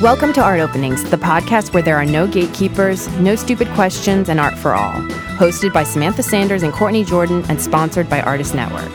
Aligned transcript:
Welcome 0.00 0.32
to 0.34 0.40
Art 0.40 0.60
Openings, 0.60 1.02
the 1.10 1.16
podcast 1.16 1.74
where 1.74 1.82
there 1.82 1.96
are 1.96 2.04
no 2.04 2.28
gatekeepers, 2.28 3.08
no 3.18 3.34
stupid 3.34 3.66
questions, 3.70 4.28
and 4.28 4.38
art 4.38 4.56
for 4.56 4.72
all. 4.72 4.92
Hosted 5.40 5.72
by 5.72 5.82
Samantha 5.82 6.22
Sanders 6.22 6.62
and 6.62 6.72
Courtney 6.72 7.02
Jordan, 7.02 7.44
and 7.48 7.60
sponsored 7.60 8.08
by 8.08 8.22
Artist 8.22 8.54
Network. 8.54 8.92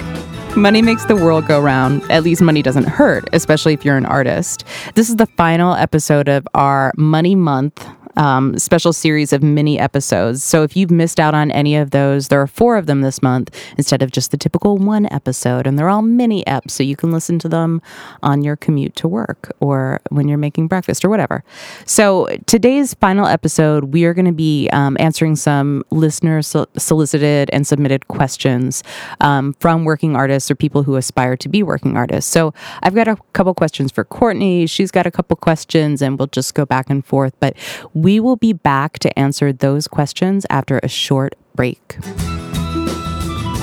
Money 0.56 0.82
makes 0.82 1.04
the 1.04 1.18
world 1.18 1.46
go 1.46 1.60
round. 1.60 2.10
At 2.10 2.24
least 2.24 2.42
money 2.42 2.62
doesn't 2.62 2.88
hurt, 2.88 3.28
especially 3.34 3.74
if 3.74 3.84
you're 3.84 3.98
an 3.98 4.06
artist. 4.06 4.64
This 4.96 5.10
is 5.10 5.18
the 5.18 5.26
final 5.26 5.74
episode 5.74 6.30
of 6.30 6.48
our 6.54 6.94
Money 6.96 7.36
Month 7.36 7.86
um, 8.16 8.58
special 8.58 8.94
series 8.94 9.34
of 9.34 9.44
mini 9.44 9.80
episodes. 9.80 10.44
So 10.44 10.64
if 10.64 10.76
you've 10.76 10.92
missed 10.92 11.20
out 11.20 11.34
on 11.34 11.52
any 11.52 11.76
of 11.76 11.92
those, 11.92 12.28
there 12.28 12.42
are 12.42 12.48
four 12.48 12.78
of 12.78 12.86
them 12.86 13.02
this 13.02 13.22
month 13.22 13.50
instead 13.78 14.02
of 14.02 14.12
just 14.12 14.32
the 14.32 14.38
typical 14.38 14.78
one 14.78 15.12
episode. 15.12 15.68
And 15.68 15.78
they're 15.78 15.90
all 15.90 16.02
mini 16.02 16.44
eps, 16.46 16.72
so 16.72 16.84
you 16.84 16.96
can 16.96 17.12
listen 17.12 17.40
to 17.40 17.50
them 17.50 17.82
on 18.22 18.44
your 18.44 18.56
commute 18.56 18.96
to 18.98 19.08
work 19.08 19.52
or 19.60 20.00
when 20.10 20.28
you're 20.28 20.38
making 20.38 20.68
breakfast 20.68 21.04
or 21.04 21.10
whatever. 21.10 21.44
So 21.86 22.28
today's 22.46 22.94
final 22.94 23.26
episode, 23.26 23.86
we 23.86 24.06
are 24.06 24.14
going 24.14 24.26
to 24.26 24.32
be 24.32 24.70
um, 24.72 24.98
answering 25.00 25.36
some 25.36 25.84
listener 25.90 26.42
solicited 26.42 27.50
and 27.52 27.66
submitted 27.66 28.08
questions 28.08 28.84
um, 29.22 29.54
from 29.60 29.86
working 29.86 30.16
artists 30.16 30.50
or 30.52 30.56
people 30.56 30.84
who 30.84 30.96
aspire 30.96 31.36
to 31.38 31.50
be 31.50 31.64
working 31.64 31.98
artists. 31.98 32.32
So 32.32 32.54
I've 32.82 32.96
got 32.96 33.08
a 33.08 33.18
couple 33.34 33.54
questions 33.54 33.92
for 33.92 34.04
Courtney. 34.04 34.68
She's 34.68 34.92
got 34.92 35.06
a 35.06 35.12
couple 35.12 35.36
questions, 35.36 36.02
and 36.02 36.18
we'll 36.18 36.28
just 36.28 36.54
go 36.54 36.66
back 36.66 36.90
and 36.90 37.06
forth. 37.06 37.34
But 37.40 37.56
we 38.04 38.20
will 38.20 38.36
be 38.36 38.52
back 38.52 39.00
to 39.00 39.18
answer 39.18 39.54
those 39.54 39.88
questions 39.88 40.46
after 40.50 40.78
a 40.84 40.90
short 40.90 41.36
break. 41.56 41.96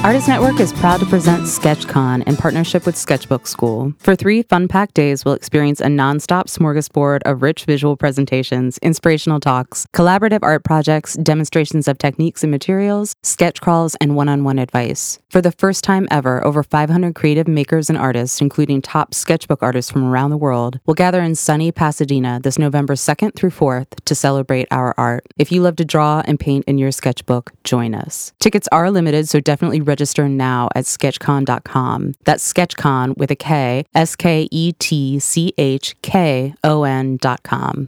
Artist 0.03 0.29
Network 0.29 0.61
is 0.61 0.73
proud 0.73 0.99
to 1.01 1.05
present 1.05 1.43
SketchKon 1.43 2.27
in 2.27 2.35
partnership 2.35 2.87
with 2.87 2.97
Sketchbook 2.97 3.43
Skool. 3.43 3.95
For 4.01 4.17
three 4.17 4.41
fun 4.41 4.67
packed 4.67 4.95
days, 4.95 5.27
we'll 5.27 5.35
experience 5.35 5.79
a 5.79 5.89
nonstop 5.89 6.45
smorgasbord 6.45 7.21
of 7.27 7.43
rich 7.43 7.67
visual 7.67 7.99
presentations, 7.99 8.79
inspirational 8.79 9.41
talks, 9.41 9.87
collaborative 9.93 10.39
art 10.41 10.65
projects, 10.65 11.17
demonstrations 11.17 11.87
of 11.87 11.99
techniques 11.99 12.43
and 12.43 12.51
materials, 12.51 13.15
sketch 13.23 13.61
crawls, 13.61 13.95
and 14.01 14.17
one 14.17 14.31
on 14.31 14.43
one 14.43 14.59
advice. 14.59 15.19
For 15.29 15.43
the 15.43 15.53
first 15.53 15.85
time 15.85 16.09
ever, 16.11 16.43
over 16.47 16.63
500 16.63 17.15
creative 17.15 17.47
makers 17.47 17.91
and 17.91 17.99
artists, 17.99 18.41
including 18.41 18.81
top 18.81 19.13
sketchbook 19.13 19.63
artists 19.63 19.93
from 19.93 20.05
around 20.05 20.31
the 20.31 20.39
world, 20.39 20.81
will 20.87 20.95
gather 20.95 21.21
in 21.21 21.35
sunny 21.35 21.73
Pasadena 21.73 22.41
this 22.43 22.59
November 22.59 22.95
2nd 22.95 23.35
through 23.35 23.51
4th 23.51 24.03
to 24.07 24.15
celebrate 24.15 24.67
our 24.71 24.95
art. 24.97 25.27
If 25.37 25.53
you 25.53 25.61
love 25.61 25.77
to 25.77 25.85
draw 25.85 26.23
and 26.25 26.41
paint 26.41 26.65
in 26.65 26.79
your 26.79 26.91
sketchbook, 26.91 27.53
join 27.65 27.95
us. 27.95 28.33
Tickets 28.41 28.67
are 28.73 28.91
limited, 28.91 29.29
so 29.29 29.41
definitely 29.41 29.90
register 29.91 30.29
now 30.29 30.69
at 30.77 30.85
sketchkon.com. 30.85 32.15
That's 32.25 32.51
sketchkon 32.51 33.17
with 33.19 33.33
a 33.33 33.37
K, 33.37 33.85
S 33.95 34.15
K 34.15 34.49
E 34.51 34.73
T 34.79 35.19
C 35.19 35.53
H 35.59 35.97
K 36.01 36.55
O 36.63 36.85
N.com. 36.85 37.87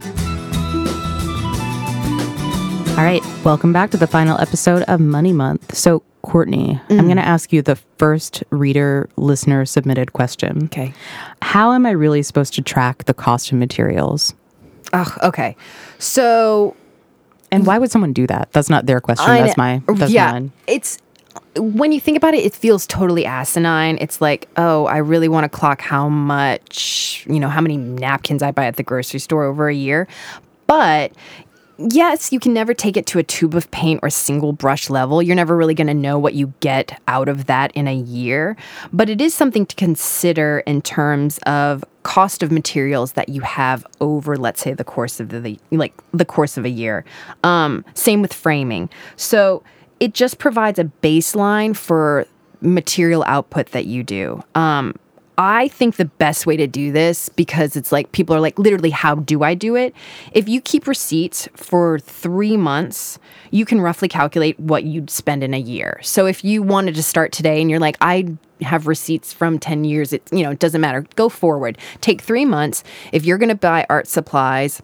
All 2.95 3.03
right, 3.03 3.23
welcome 3.43 3.73
back 3.73 3.89
to 3.91 3.97
the 3.97 4.05
final 4.05 4.39
episode 4.39 4.83
of 4.83 4.99
Money 4.99 5.33
Month. 5.33 5.75
So, 5.75 6.03
Courtney, 6.21 6.79
mm. 6.89 6.99
I'm 6.99 7.05
going 7.05 7.17
to 7.17 7.25
ask 7.25 7.51
you 7.51 7.63
the 7.63 7.77
first 7.97 8.43
reader 8.51 9.09
listener 9.15 9.65
submitted 9.65 10.13
question. 10.13 10.65
Okay. 10.65 10.93
How 11.41 11.71
am 11.71 11.87
I 11.87 11.91
really 11.91 12.21
supposed 12.21 12.53
to 12.53 12.61
track 12.61 13.05
the 13.05 13.13
cost 13.13 13.51
of 13.51 13.57
materials? 13.57 14.35
Oh, 14.93 15.17
okay. 15.23 15.55
So, 15.97 16.75
and 17.51 17.65
why 17.65 17.79
would 17.79 17.89
someone 17.89 18.13
do 18.13 18.27
that? 18.27 18.51
That's 18.51 18.69
not 18.69 18.85
their 18.85 19.01
question. 19.01 19.25
That's 19.25 19.57
my. 19.57 19.81
That's 19.87 20.11
yeah, 20.11 20.31
mine. 20.31 20.51
it's 20.67 20.99
when 21.55 21.91
you 21.91 21.99
think 21.99 22.17
about 22.17 22.33
it, 22.33 22.43
it 22.43 22.53
feels 22.53 22.87
totally 22.87 23.25
asinine. 23.25 23.97
It's 24.01 24.21
like, 24.21 24.49
oh, 24.57 24.85
I 24.85 24.97
really 24.97 25.27
want 25.27 25.43
to 25.45 25.49
clock 25.49 25.81
how 25.81 26.09
much, 26.09 27.25
you 27.29 27.39
know, 27.39 27.49
how 27.49 27.61
many 27.61 27.77
napkins 27.77 28.41
I 28.41 28.51
buy 28.51 28.65
at 28.65 28.75
the 28.75 28.83
grocery 28.83 29.19
store 29.19 29.43
over 29.45 29.67
a 29.67 29.73
year. 29.73 30.07
But 30.67 31.13
yes, 31.77 32.31
you 32.31 32.39
can 32.39 32.53
never 32.53 32.73
take 32.73 32.97
it 32.97 33.05
to 33.07 33.19
a 33.19 33.23
tube 33.23 33.55
of 33.55 33.69
paint 33.71 33.99
or 34.03 34.09
single 34.09 34.53
brush 34.53 34.89
level. 34.89 35.21
You're 35.21 35.35
never 35.35 35.55
really 35.55 35.73
going 35.73 35.87
to 35.87 35.93
know 35.93 36.17
what 36.17 36.33
you 36.33 36.53
get 36.59 36.99
out 37.07 37.29
of 37.29 37.45
that 37.45 37.71
in 37.73 37.87
a 37.87 37.95
year. 37.95 38.55
But 38.91 39.09
it 39.09 39.21
is 39.21 39.33
something 39.33 39.65
to 39.65 39.75
consider 39.75 40.59
in 40.65 40.81
terms 40.81 41.39
of 41.39 41.83
cost 42.03 42.43
of 42.43 42.51
materials 42.51 43.13
that 43.13 43.29
you 43.29 43.39
have 43.39 43.87
over 44.01 44.35
let's 44.35 44.59
say 44.59 44.73
the 44.73 44.83
course 44.83 45.21
of 45.21 45.29
the 45.29 45.57
like 45.71 45.93
the 46.11 46.25
course 46.25 46.57
of 46.57 46.65
a 46.65 46.69
year 46.69 47.05
um, 47.45 47.85
same 47.93 48.21
with 48.21 48.33
framing 48.33 48.89
so 49.15 49.63
it 49.99 50.13
just 50.13 50.37
provides 50.37 50.79
a 50.79 50.85
baseline 51.01 51.75
for 51.75 52.25
material 52.61 53.23
output 53.27 53.67
that 53.67 53.85
you 53.85 54.03
do. 54.03 54.43
Um, 54.55 54.95
I 55.37 55.67
think 55.69 55.95
the 55.95 56.05
best 56.05 56.45
way 56.45 56.57
to 56.57 56.67
do 56.67 56.91
this, 56.91 57.29
because 57.29 57.75
it's 57.75 57.91
like 57.91 58.11
people 58.11 58.35
are 58.35 58.39
like, 58.39 58.59
literally, 58.59 58.91
how 58.91 59.15
do 59.15 59.43
I 59.43 59.55
do 59.55 59.75
it? 59.75 59.95
If 60.31 60.47
you 60.47 60.61
keep 60.61 60.85
receipts 60.85 61.49
for 61.55 61.99
three 61.99 62.55
months, 62.55 63.17
you 63.49 63.65
can 63.65 63.81
roughly 63.81 64.07
calculate 64.07 64.59
what 64.59 64.83
you'd 64.83 65.09
spend 65.09 65.43
in 65.43 65.53
a 65.53 65.59
year. 65.59 65.99
So 66.03 66.27
if 66.27 66.43
you 66.43 66.61
wanted 66.61 66.95
to 66.95 67.03
start 67.03 67.31
today 67.31 67.61
and 67.61 67.69
you're 67.69 67.79
like, 67.79 67.97
I 67.99 68.35
have 68.61 68.85
receipts 68.85 69.33
from 69.33 69.57
10 69.57 69.85
years, 69.85 70.13
it, 70.13 70.21
you 70.31 70.43
know, 70.43 70.51
it 70.51 70.59
doesn't 70.59 70.81
matter. 70.81 71.05
Go 71.15 71.29
forward. 71.29 71.77
Take 72.01 72.21
three 72.21 72.45
months. 72.45 72.83
If 73.11 73.25
you're 73.25 73.39
going 73.39 73.49
to 73.49 73.55
buy 73.55 73.87
art 73.89 74.07
supplies, 74.07 74.81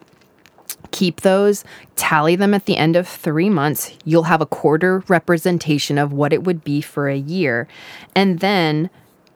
keep 0.92 1.22
those, 1.22 1.64
tally 1.96 2.36
them 2.36 2.54
at 2.54 2.66
the 2.66 2.78
end 2.78 2.96
of 2.96 3.08
three 3.08 3.50
months. 3.50 3.92
You'll 4.06 4.24
have 4.24 4.42
a 4.42 4.46
quarter 4.46 5.04
representation 5.08 5.98
of 5.98 6.14
what 6.14 6.34
it 6.34 6.44
would 6.44 6.64
be 6.64 6.82
for 6.82 7.10
a 7.10 7.18
year. 7.18 7.68
And 8.16 8.40
then 8.40 8.90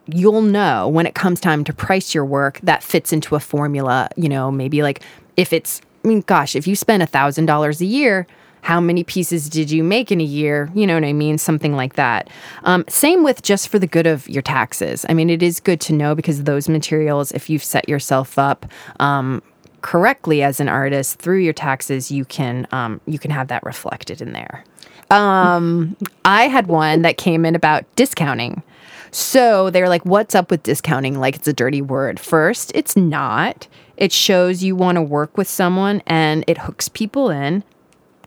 you'll 0.08 0.42
know 0.42 0.88
when 0.88 1.06
it 1.06 1.16
comes 1.16 1.40
time 1.40 1.64
to 1.64 1.74
price 1.74 2.14
your 2.14 2.26
work 2.26 2.60
that 2.64 2.84
fits 2.84 3.14
into 3.14 3.36
a 3.36 3.40
formula. 3.40 4.10
You 4.16 4.30
know, 4.30 4.52
maybe 4.52 4.82
like 4.82 5.02
if 5.38 5.54
it's, 5.54 5.82
I 6.04 6.08
mean, 6.08 6.22
gosh, 6.22 6.56
if 6.56 6.68
you 6.68 6.76
spend 6.76 7.04
a 7.04 7.08
$1,000 7.08 7.82
a 7.82 7.86
year, 7.86 8.28
how 8.62 8.80
many 8.80 9.04
pieces 9.04 9.50
did 9.50 9.70
you 9.72 9.84
make 9.84 10.10
in 10.10 10.22
a 10.22 10.26
year? 10.26 10.72
You 10.74 10.88
know 10.88 10.94
what 10.94 11.04
I 11.04 11.12
mean? 11.12 11.38
Something 11.38 11.76
like 11.76 11.96
that. 11.96 12.30
Um, 12.64 12.86
same 12.88 13.24
with 13.24 13.42
just 13.42 13.68
for 13.68 13.78
the 13.78 13.88
good 13.88 14.08
of 14.08 14.28
your 14.30 14.42
taxes. 14.42 15.06
I 15.10 15.14
mean, 15.14 15.30
it 15.30 15.44
is 15.44 15.60
good 15.60 15.82
to 15.82 15.94
know 15.94 16.16
because 16.16 16.44
those 16.44 16.70
materials, 16.70 17.34
if 17.34 17.50
you've 17.50 17.64
set 17.64 17.90
yourself 17.90 18.40
up 18.40 18.66
um, 19.02 19.42
correctly 19.84 20.42
as 20.42 20.60
an 20.60 20.68
artist 20.68 21.20
through 21.20 21.40
your 21.40 21.54
taxes, 21.54 22.12
you 22.12 22.26
can 22.26 22.68
um, 22.72 23.00
you 23.06 23.20
can 23.20 23.30
have 23.30 23.50
that 23.50 23.64
reflected 23.64 24.22
in 24.22 24.34
there. 24.34 24.64
Um, 25.12 25.96
I 26.26 26.48
had 26.48 26.66
one 26.66 27.04
that 27.04 27.18
came 27.18 27.46
in 27.46 27.54
about 27.56 27.86
discounting. 27.96 28.64
So 29.12 29.70
they're 29.70 29.90
like, 29.90 30.04
"What's 30.06 30.34
up 30.34 30.50
with 30.50 30.64
discounting? 30.64 31.20
Like 31.20 31.36
it's 31.36 31.48
a 31.48 31.54
dirty 31.54 31.84
word." 31.84 32.20
First, 32.20 32.72
it's 32.74 32.98
not. 32.98 33.68
It 33.96 34.12
shows 34.12 34.64
you 34.64 34.76
want 34.76 34.96
to 34.96 35.04
work 35.04 35.38
with 35.38 35.48
someone, 35.48 36.02
and 36.08 36.44
it 36.48 36.58
hooks 36.58 36.90
people 36.90 37.30
in. 37.30 37.64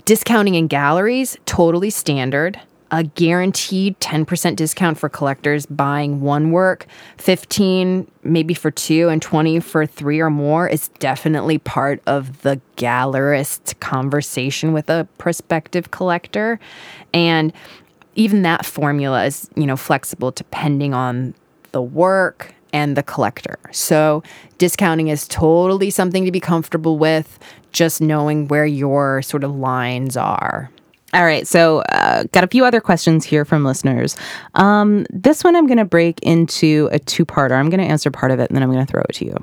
Discounting 0.05 0.55
in 0.55 0.69
galleries 0.69 1.37
totally 1.47 1.91
standard 1.91 2.61
a 2.91 3.05
guaranteed 3.05 3.99
10% 4.01 4.57
discount 4.57 4.99
for 4.99 5.09
collectors 5.09 5.67
buying 5.67 6.21
one 6.21 6.51
work, 6.51 6.87
15 7.19 8.11
maybe 8.23 8.55
for 8.55 8.71
two 8.71 9.09
and 9.09 9.23
20 9.23 9.61
for 9.61 9.87
three 9.87 10.21
or 10.21 10.31
more 10.31 10.69
is 10.69 10.89
definitely 10.99 11.59
part 11.59 12.03
of 12.07 12.43
the 12.43 12.61
gallerist 12.77 13.79
conversation 13.81 14.73
with 14.73 14.89
a 14.91 15.07
prospective 15.19 15.91
collector. 15.91 16.59
And 17.13 17.53
even 18.15 18.43
that 18.43 18.65
formula 18.65 19.25
is, 19.25 19.49
you 19.55 19.67
know, 19.67 19.77
flexible 19.77 20.31
depending 20.31 20.95
on 20.95 21.35
the 21.73 21.83
work 21.83 22.55
and 22.73 22.97
the 22.97 23.03
collector. 23.03 23.59
So 23.73 24.23
discounting 24.59 25.09
is 25.09 25.29
totally 25.29 25.91
something 25.91 26.25
to 26.25 26.33
be 26.33 26.41
comfortable 26.41 26.99
with, 26.99 27.39
just 27.73 28.01
knowing 28.01 28.49
where 28.49 28.67
your 28.67 29.23
sort 29.23 29.45
of 29.45 29.55
lines 29.55 30.17
are. 30.17 30.71
All 31.17 31.25
right, 31.25 31.47
so 31.47 31.79
uh, 31.79 32.25
got 32.33 32.45
a 32.45 32.47
few 32.47 32.67
other 32.67 32.79
questions 32.79 33.25
here 33.25 33.47
from 33.47 33.65
listeners. 33.65 34.17
Um, 34.55 35.07
this 35.09 35.43
one 35.43 35.57
I'm 35.57 35.67
going 35.67 35.79
to 35.79 35.87
break 35.87 36.21
into 36.21 36.91
a 36.93 36.99
two-parter. 36.99 37.53
I'm 37.53 37.71
going 37.71 37.81
to 37.81 37.87
answer 37.87 38.11
part 38.11 38.33
of 38.33 38.39
it, 38.39 38.51
and 38.51 38.55
then 38.55 38.63
I'm 38.63 38.71
going 38.71 38.85
to 38.85 38.93
throw 38.93 39.01
it 39.09 39.15
to 39.15 39.25
you. 39.25 39.35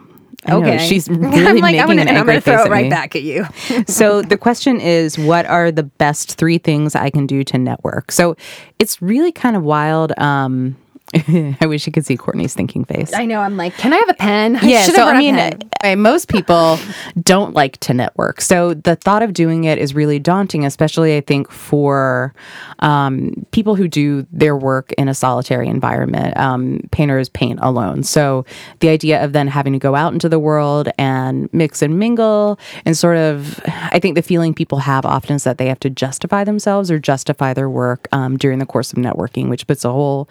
I 0.46 0.54
okay, 0.54 0.76
know, 0.76 0.78
she's 0.78 1.10
really 1.10 1.26
I'm 1.26 1.56
like, 1.56 1.62
making 1.62 1.80
I'm 1.80 1.88
gonna, 1.88 2.02
an 2.02 2.08
angry 2.10 2.36
I'm 2.36 2.42
throw 2.42 2.58
face 2.58 2.66
it 2.68 2.70
right 2.70 2.84
me. 2.84 2.90
back 2.90 3.16
at 3.16 3.24
you. 3.24 3.48
so 3.88 4.22
the 4.22 4.38
question 4.38 4.80
is, 4.80 5.18
what 5.18 5.48
are 5.48 5.72
the 5.72 5.82
best 5.82 6.36
three 6.36 6.60
things 6.60 6.94
I 6.94 7.10
can 7.10 7.26
do 7.26 7.44
to 7.46 7.58
network? 7.58 8.12
So 8.12 8.36
it's 8.78 9.02
really 9.02 9.32
kind 9.32 9.56
of 9.56 9.64
wild. 9.64 10.18
Um, 10.20 10.78
I 11.62 11.66
wish 11.66 11.86
you 11.86 11.94
could 11.94 12.06
see 12.06 12.18
Courtney's 12.18 12.54
thinking 12.54 12.86
face. 12.86 13.14
I 13.14 13.26
know. 13.26 13.40
I'm 13.40 13.58
like, 13.58 13.76
can 13.78 13.94
I 13.94 13.98
have 13.98 14.10
a 14.10 14.14
pen? 14.16 14.56
I 14.56 14.66
yeah. 14.66 14.84
So 14.86 15.04
I 15.04 15.18
mean, 15.18 16.02
most 16.02 16.30
people 16.30 16.80
don't 17.22 17.54
like 17.54 17.78
to 17.82 17.94
network. 17.94 18.42
So 18.42 18.74
the 18.74 18.96
thought 18.96 19.22
of 19.22 19.34
doing 19.34 19.66
it 19.66 19.78
is 19.78 19.94
really 19.94 20.20
daunting, 20.20 20.66
especially 20.66 21.16
I 21.16 21.22
think 21.22 21.52
for 21.52 22.34
um, 22.80 23.46
people 23.52 23.76
who 23.76 23.88
do 23.88 24.26
their 24.32 24.56
work 24.56 24.92
in 24.94 25.08
a 25.08 25.14
solitary 25.14 25.68
environment. 25.68 26.36
Um, 26.38 26.82
painters 26.92 27.30
paint 27.30 27.60
alone. 27.62 28.04
So 28.04 28.46
the 28.80 28.90
idea 28.90 29.24
of 29.24 29.34
then 29.34 29.48
having 29.48 29.74
to 29.74 29.80
go 29.80 29.96
out 29.96 30.14
into 30.14 30.30
the 30.30 30.40
world 30.40 30.90
and 30.98 31.50
mix 31.54 31.82
and 31.82 32.00
mingle 32.00 32.60
and 32.86 32.98
sort 32.98 33.18
of, 33.18 33.60
I 33.66 34.00
think 34.00 34.16
the 34.16 34.22
feeling 34.22 34.54
people 34.54 34.80
have 34.80 35.06
often 35.06 35.36
is 35.36 35.44
that 35.44 35.58
they 35.58 35.68
have 35.68 35.80
to 35.82 35.90
justify 35.90 36.44
themselves 36.44 36.90
or 36.90 37.00
justify 37.00 37.54
their 37.54 37.70
work 37.70 38.08
um, 38.12 38.38
during 38.38 38.60
the 38.60 38.66
course 38.66 38.94
of 38.94 39.00
networking, 39.00 39.50
which 39.50 39.68
puts 39.68 39.86
a 39.86 39.92
whole 39.92 40.30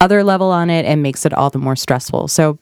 other 0.00 0.24
level 0.24 0.50
on 0.50 0.70
it 0.70 0.84
and 0.84 1.02
makes 1.02 1.26
it 1.26 1.32
all 1.32 1.50
the 1.50 1.58
more 1.58 1.76
stressful. 1.76 2.28
So 2.28 2.58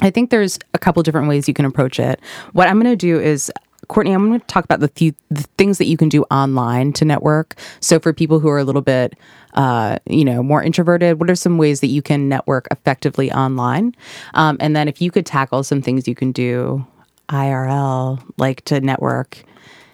I 0.00 0.10
think 0.10 0.30
there's 0.30 0.58
a 0.74 0.78
couple 0.78 1.02
different 1.02 1.28
ways 1.28 1.48
you 1.48 1.54
can 1.54 1.64
approach 1.64 1.98
it. 1.98 2.20
What 2.52 2.68
I'm 2.68 2.80
going 2.80 2.92
to 2.92 2.96
do 2.96 3.18
is 3.18 3.50
Courtney, 3.88 4.12
I'm 4.12 4.28
going 4.28 4.40
to 4.40 4.46
talk 4.46 4.64
about 4.64 4.80
the, 4.80 4.88
few, 4.88 5.14
the 5.30 5.44
things 5.58 5.78
that 5.78 5.86
you 5.86 5.96
can 5.96 6.08
do 6.08 6.24
online 6.24 6.92
to 6.94 7.04
network. 7.04 7.54
So 7.80 8.00
for 8.00 8.12
people 8.12 8.40
who 8.40 8.48
are 8.48 8.58
a 8.58 8.64
little 8.64 8.82
bit, 8.82 9.14
uh, 9.54 9.98
you 10.06 10.24
know, 10.24 10.42
more 10.42 10.62
introverted, 10.62 11.20
what 11.20 11.30
are 11.30 11.36
some 11.36 11.56
ways 11.56 11.80
that 11.80 11.86
you 11.86 12.02
can 12.02 12.28
network 12.28 12.66
effectively 12.70 13.32
online? 13.32 13.94
Um, 14.34 14.56
and 14.60 14.74
then 14.74 14.88
if 14.88 15.00
you 15.00 15.10
could 15.10 15.24
tackle 15.24 15.62
some 15.62 15.82
things 15.82 16.08
you 16.08 16.14
can 16.14 16.32
do 16.32 16.84
IRL, 17.28 18.22
like 18.38 18.64
to 18.66 18.80
network 18.80 19.44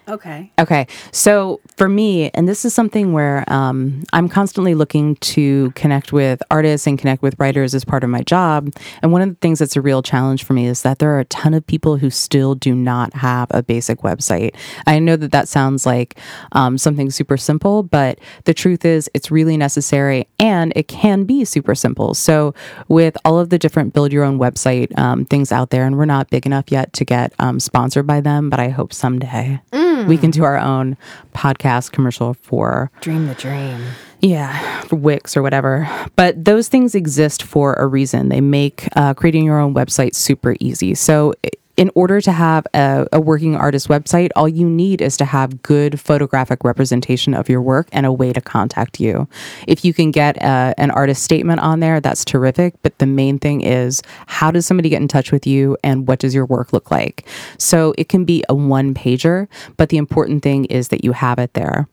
Okay. 0.07 0.51
Okay. 0.59 0.87
So 1.11 1.61
for 1.77 1.87
me, 1.87 2.29
and 2.31 2.47
this 2.47 2.65
is 2.65 2.73
something 2.73 3.13
where 3.13 3.43
um, 3.51 4.03
I'm 4.11 4.27
constantly 4.27 4.75
looking 4.75 5.15
to 5.17 5.71
connect 5.71 6.11
with 6.11 6.43
artists 6.51 6.87
and 6.87 6.99
connect 6.99 7.21
with 7.21 7.35
writers 7.39 7.73
as 7.73 7.85
part 7.85 8.03
of 8.03 8.09
my 8.09 8.21
job. 8.21 8.73
And 9.01 9.11
one 9.11 9.21
of 9.21 9.29
the 9.29 9.35
things 9.35 9.59
that's 9.59 9.75
a 9.75 9.81
real 9.81 10.01
challenge 10.01 10.43
for 10.43 10.53
me 10.53 10.67
is 10.67 10.81
that 10.81 10.99
there 10.99 11.13
are 11.13 11.19
a 11.19 11.25
ton 11.25 11.53
of 11.53 11.65
people 11.65 11.97
who 11.97 12.09
still 12.09 12.55
do 12.55 12.75
not 12.75 13.13
have 13.13 13.47
a 13.51 13.63
basic 13.63 13.99
website. 13.99 14.55
I 14.85 14.99
know 14.99 15.15
that 15.15 15.31
that 15.31 15.47
sounds 15.47 15.85
like 15.85 16.19
um, 16.51 16.77
something 16.77 17.09
super 17.09 17.37
simple, 17.37 17.83
but 17.83 18.19
the 18.43 18.53
truth 18.53 18.83
is 18.85 19.09
it's 19.13 19.31
really 19.31 19.55
necessary 19.55 20.27
and 20.39 20.73
it 20.75 20.87
can 20.87 21.23
be 21.23 21.45
super 21.45 21.75
simple. 21.75 22.13
So 22.13 22.53
with 22.89 23.17
all 23.23 23.39
of 23.39 23.49
the 23.49 23.57
different 23.57 23.93
build 23.93 24.11
your 24.11 24.25
own 24.25 24.37
website 24.37 24.97
um, 24.97 25.25
things 25.25 25.51
out 25.51 25.69
there, 25.69 25.85
and 25.85 25.97
we're 25.97 26.05
not 26.05 26.29
big 26.29 26.45
enough 26.45 26.65
yet 26.71 26.91
to 26.93 27.05
get 27.05 27.33
um, 27.39 27.59
sponsored 27.59 28.05
by 28.05 28.19
them, 28.19 28.49
but 28.49 28.59
I 28.59 28.69
hope 28.69 28.93
someday. 28.93 29.61
Mm 29.71 29.93
we 30.07 30.17
can 30.17 30.31
do 30.31 30.43
our 30.43 30.57
own 30.57 30.97
podcast 31.33 31.91
commercial 31.91 32.33
for 32.33 32.91
Dream 33.01 33.27
the 33.27 33.35
Dream. 33.35 33.81
Yeah, 34.21 34.81
for 34.81 34.95
Wix 34.95 35.35
or 35.35 35.41
whatever. 35.41 35.89
But 36.15 36.45
those 36.45 36.69
things 36.69 36.95
exist 36.95 37.43
for 37.43 37.73
a 37.73 37.85
reason. 37.85 38.29
They 38.29 38.39
make 38.41 38.87
uh, 38.95 39.13
creating 39.13 39.43
your 39.43 39.59
own 39.59 39.73
website 39.73 40.15
super 40.15 40.55
easy. 40.61 40.95
So 40.95 41.33
in 41.75 41.89
order 41.95 42.21
to 42.21 42.31
have 42.31 42.67
a, 42.73 43.07
a, 43.11 43.19
working 43.19 43.55
artist 43.55 43.87
website, 43.87 44.29
all 44.35 44.47
you 44.47 44.69
need 44.69 45.01
is 45.01 45.17
to 45.17 45.25
have 45.25 45.63
good 45.63 45.99
photographic 45.99 46.63
representation 46.63 47.33
of 47.33 47.49
your 47.49 47.61
work 47.61 47.87
and 47.91 48.05
a 48.05 48.11
way 48.11 48.31
to 48.31 48.41
contact 48.41 48.99
you. 48.99 49.27
If 49.67 49.83
you 49.83 49.93
can 49.93 50.11
get 50.11 50.37
a, 50.37 50.45
uh, 50.45 50.73
an 50.77 50.91
artist 50.91 51.23
statement 51.23 51.61
on 51.61 51.79
there, 51.79 51.99
that's 51.99 52.23
terrific. 52.23 52.75
But 52.83 52.99
the 52.99 53.07
main 53.07 53.39
thing 53.39 53.61
is 53.61 54.03
how 54.27 54.51
does 54.51 54.65
somebody 54.65 54.89
get 54.89 55.01
in 55.01 55.07
touch 55.07 55.31
with 55.31 55.47
you 55.47 55.75
and 55.83 56.07
what 56.07 56.19
does 56.19 56.35
your 56.35 56.45
work 56.45 56.73
look 56.73 56.91
like? 56.91 57.25
So 57.57 57.95
it 57.97 58.07
can 58.07 58.23
be 58.23 58.43
a 58.49 58.55
one 58.55 58.93
pager, 58.93 59.47
but 59.77 59.89
the 59.89 59.97
important 59.97 60.43
thing 60.43 60.65
is 60.65 60.89
that 60.89 61.03
you 61.03 61.11
have 61.13 61.39
it 61.39 61.53
there. 61.53 61.87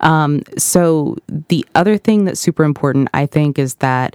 Um, 0.00 0.42
so 0.56 1.16
the 1.48 1.66
other 1.74 1.98
thing 1.98 2.24
that's 2.24 2.40
super 2.40 2.62
important, 2.62 3.08
I 3.14 3.26
think, 3.26 3.58
is 3.58 3.74
that 3.76 4.14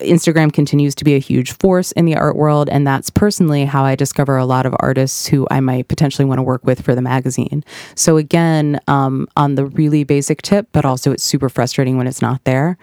Instagram 0.00 0.52
continues 0.52 0.94
to 0.96 1.04
be 1.04 1.14
a 1.14 1.18
huge 1.18 1.52
force 1.52 1.92
in 1.92 2.04
the 2.04 2.16
art 2.16 2.36
world. 2.36 2.68
And 2.68 2.86
that's 2.86 3.10
personally 3.10 3.64
how 3.64 3.84
I 3.84 3.94
discover 3.94 4.36
a 4.36 4.44
lot 4.44 4.66
of 4.66 4.74
artists 4.80 5.26
who 5.26 5.46
I 5.50 5.60
might 5.60 5.88
potentially 5.88 6.24
want 6.24 6.38
to 6.38 6.42
work 6.42 6.64
with 6.64 6.82
for 6.82 6.94
the 6.94 7.02
magazine. 7.02 7.64
So, 7.94 8.16
again, 8.16 8.80
um, 8.88 9.28
on 9.36 9.54
the 9.54 9.66
really 9.66 10.04
basic 10.04 10.42
tip, 10.42 10.68
but 10.72 10.84
also 10.84 11.12
it's 11.12 11.24
super 11.24 11.48
frustrating 11.48 11.96
when 11.96 12.06
it's 12.06 12.22
not 12.22 12.42
there, 12.44 12.78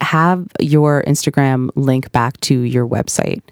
have 0.00 0.46
your 0.60 1.02
Instagram 1.04 1.70
link 1.74 2.10
back 2.12 2.40
to 2.40 2.60
your 2.60 2.86
website. 2.86 3.42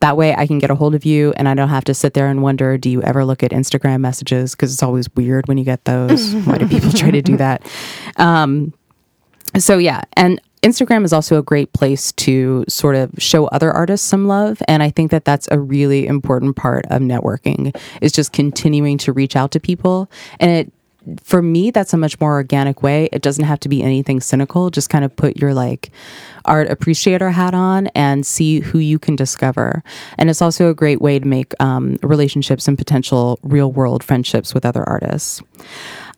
That 0.00 0.16
way 0.16 0.34
I 0.34 0.46
can 0.46 0.58
get 0.58 0.70
a 0.70 0.74
hold 0.74 0.94
of 0.94 1.04
you 1.04 1.32
and 1.36 1.48
I 1.48 1.54
don't 1.54 1.68
have 1.68 1.84
to 1.84 1.94
sit 1.94 2.14
there 2.14 2.28
and 2.28 2.42
wonder, 2.42 2.78
do 2.78 2.90
you 2.90 3.02
ever 3.02 3.24
look 3.24 3.42
at 3.42 3.50
Instagram 3.50 4.00
messages? 4.00 4.54
Because 4.54 4.72
it's 4.72 4.82
always 4.82 5.12
weird 5.14 5.48
when 5.48 5.58
you 5.58 5.64
get 5.64 5.84
those. 5.84 6.34
Why 6.34 6.58
do 6.58 6.68
people 6.68 6.92
try 6.92 7.10
to 7.10 7.22
do 7.22 7.36
that? 7.36 7.66
Um, 8.18 8.72
so 9.58 9.78
yeah 9.78 10.02
and 10.14 10.40
Instagram 10.66 11.04
is 11.04 11.12
also 11.12 11.38
a 11.38 11.42
great 11.42 11.72
place 11.74 12.10
to 12.12 12.64
sort 12.66 12.96
of 12.96 13.12
show 13.18 13.46
other 13.46 13.70
artists 13.70 14.04
some 14.04 14.26
love. 14.26 14.60
And 14.66 14.82
I 14.82 14.90
think 14.90 15.12
that 15.12 15.24
that's 15.24 15.46
a 15.52 15.60
really 15.60 16.08
important 16.08 16.56
part 16.56 16.84
of 16.86 17.00
networking 17.02 17.76
is 18.02 18.10
just 18.10 18.32
continuing 18.32 18.98
to 18.98 19.12
reach 19.12 19.36
out 19.36 19.52
to 19.52 19.60
people. 19.60 20.10
And 20.40 20.50
it, 20.50 20.72
for 21.22 21.40
me, 21.40 21.70
that's 21.70 21.92
a 21.92 21.96
much 21.96 22.18
more 22.18 22.32
organic 22.32 22.82
way. 22.82 23.08
It 23.12 23.22
doesn't 23.22 23.44
have 23.44 23.60
to 23.60 23.68
be 23.68 23.80
anything 23.80 24.20
cynical. 24.20 24.70
Just 24.70 24.90
kind 24.90 25.04
of 25.04 25.14
put 25.14 25.36
your 25.36 25.54
like 25.54 25.92
art 26.46 26.68
appreciator 26.68 27.30
hat 27.30 27.54
on 27.54 27.86
and 27.94 28.26
see 28.26 28.58
who 28.58 28.80
you 28.80 28.98
can 28.98 29.14
discover. 29.14 29.84
And 30.18 30.28
it's 30.28 30.42
also 30.42 30.68
a 30.68 30.74
great 30.74 31.00
way 31.00 31.20
to 31.20 31.26
make 31.28 31.54
um, 31.60 31.96
relationships 32.02 32.66
and 32.66 32.76
potential 32.76 33.38
real 33.44 33.70
world 33.70 34.02
friendships 34.02 34.52
with 34.52 34.66
other 34.66 34.82
artists. 34.82 35.40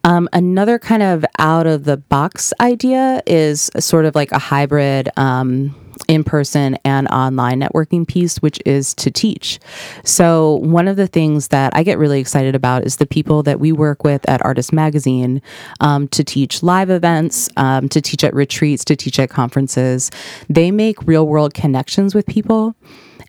Um, 0.04 0.28
another 0.32 0.78
kind 0.78 1.02
of 1.02 1.24
out 1.38 1.66
of 1.66 1.84
the 1.84 1.96
box 1.96 2.52
idea 2.60 3.22
is 3.26 3.70
sort 3.78 4.04
of 4.04 4.14
like 4.14 4.32
a 4.32 4.38
hybrid. 4.38 5.10
Um, 5.16 5.74
in 6.06 6.22
person 6.22 6.78
and 6.84 7.08
online 7.08 7.60
networking 7.60 8.06
piece, 8.06 8.38
which 8.38 8.60
is 8.64 8.94
to 8.94 9.10
teach. 9.10 9.58
So, 10.04 10.56
one 10.56 10.86
of 10.86 10.96
the 10.96 11.06
things 11.06 11.48
that 11.48 11.74
I 11.74 11.82
get 11.82 11.98
really 11.98 12.20
excited 12.20 12.54
about 12.54 12.84
is 12.86 12.96
the 12.96 13.06
people 13.06 13.42
that 13.42 13.58
we 13.58 13.72
work 13.72 14.04
with 14.04 14.28
at 14.28 14.44
Artist 14.44 14.72
Magazine 14.72 15.42
um, 15.80 16.06
to 16.08 16.22
teach 16.22 16.62
live 16.62 16.90
events, 16.90 17.48
um, 17.56 17.88
to 17.88 18.00
teach 18.00 18.22
at 18.22 18.34
retreats, 18.34 18.84
to 18.84 18.96
teach 18.96 19.18
at 19.18 19.30
conferences. 19.30 20.10
They 20.48 20.70
make 20.70 21.02
real 21.02 21.26
world 21.26 21.52
connections 21.52 22.14
with 22.14 22.26
people. 22.26 22.76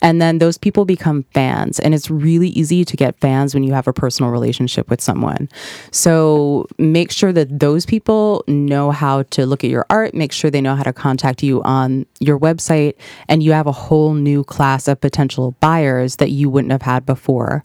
And 0.02 0.22
then 0.22 0.38
those 0.38 0.58
people 0.58 0.86
become 0.86 1.24
fans. 1.34 1.80
And 1.80 1.94
it's 1.94 2.10
really 2.10 2.50
easy 2.50 2.86
to 2.86 2.98
get 2.98 3.20
fans 3.20 3.54
when 3.54 3.64
you 3.64 3.74
have 3.74 3.88
a 3.88 3.94
personal 3.94 4.32
relationship 4.32 4.90
with 4.90 5.02
someone. 5.02 5.50
So 5.92 6.68
make 6.78 7.12
sure 7.12 7.34
that 7.34 7.60
those 7.60 7.86
people 7.86 8.44
know 8.48 8.92
how 8.92 9.24
to 9.24 9.46
look 9.46 9.64
at 9.64 9.70
your 9.70 9.86
art, 9.90 10.14
make 10.14 10.32
sure 10.32 10.50
they 10.50 10.62
know 10.62 10.76
how 10.76 10.84
to 10.84 10.94
contact 10.94 11.44
you 11.44 11.62
on 11.64 12.06
your 12.20 12.40
website, 12.40 12.96
and 13.28 13.44
you 13.44 13.52
have 13.52 13.68
a 13.68 13.72
whole 13.72 14.14
new 14.14 14.44
class 14.44 14.88
of 14.88 15.02
potential 15.02 15.56
buyers 15.60 16.18
that 16.18 16.32
you 16.32 16.50
wouldn't 16.50 16.72
have 16.72 16.82
had 16.82 17.06
before. 17.06 17.64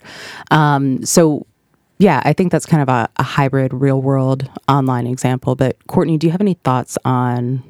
Um, 0.51 1.03
so 1.05 1.45
yeah, 1.97 2.21
I 2.25 2.33
think 2.33 2.51
that's 2.51 2.65
kind 2.65 2.83
of 2.83 2.89
a, 2.89 3.09
a 3.17 3.23
hybrid 3.23 3.73
real 3.73 4.01
world 4.01 4.49
online 4.67 5.07
example. 5.07 5.55
But 5.55 5.77
Courtney, 5.87 6.17
do 6.17 6.27
you 6.27 6.31
have 6.31 6.41
any 6.41 6.55
thoughts 6.55 6.97
on 7.05 7.63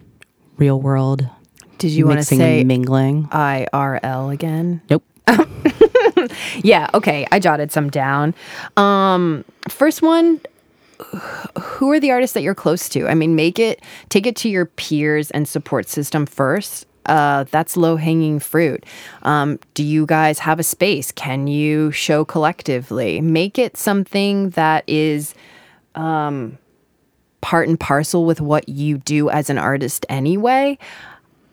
real 0.58 0.82
world 0.82 1.30
did 1.78 1.92
you 1.92 2.08
want 2.08 2.20
to 2.20 2.26
say 2.26 2.64
mingling? 2.64 3.26
IRL 3.28 4.34
again? 4.34 4.82
Nope. 4.90 5.04
yeah, 6.64 6.90
okay. 6.94 7.26
I 7.32 7.40
jotted 7.40 7.72
some 7.72 7.90
down. 7.90 8.34
Um, 8.78 9.44
first 9.70 10.02
one, 10.02 10.40
who 11.60 11.92
are 11.92 12.00
the 12.00 12.12
artists 12.12 12.34
that 12.34 12.42
you're 12.42 12.56
close 12.56 12.88
to? 12.90 13.08
I 13.08 13.16
mean, 13.16 13.36
make 13.36 13.60
it 13.60 13.82
take 14.10 14.26
it 14.26 14.36
to 14.38 14.50
your 14.50 14.66
peers 14.66 15.32
and 15.32 15.48
support 15.48 15.90
system 15.90 16.26
first. 16.26 16.86
Uh, 17.06 17.44
that's 17.52 17.78
low 17.78 17.98
hanging 17.98 18.40
fruit. 18.40 18.84
Um, 19.22 19.60
do 19.76 19.84
you 19.84 20.08
guys 20.08 20.40
have 20.40 20.60
a 20.60 20.64
space? 20.64 21.12
Can 21.12 21.46
you 21.48 21.92
show 21.92 22.26
collectively? 22.26 23.22
Make 23.22 23.60
it 23.60 23.78
something 23.78 24.50
that 24.52 24.84
is 24.88 25.36
um, 25.94 26.58
part 27.42 27.68
and 27.68 27.80
parcel 27.80 28.26
with 28.26 28.42
what 28.42 28.68
you 28.68 28.98
do 28.98 29.30
as 29.30 29.52
an 29.52 29.60
artist 29.60 30.06
anyway. 30.10 30.80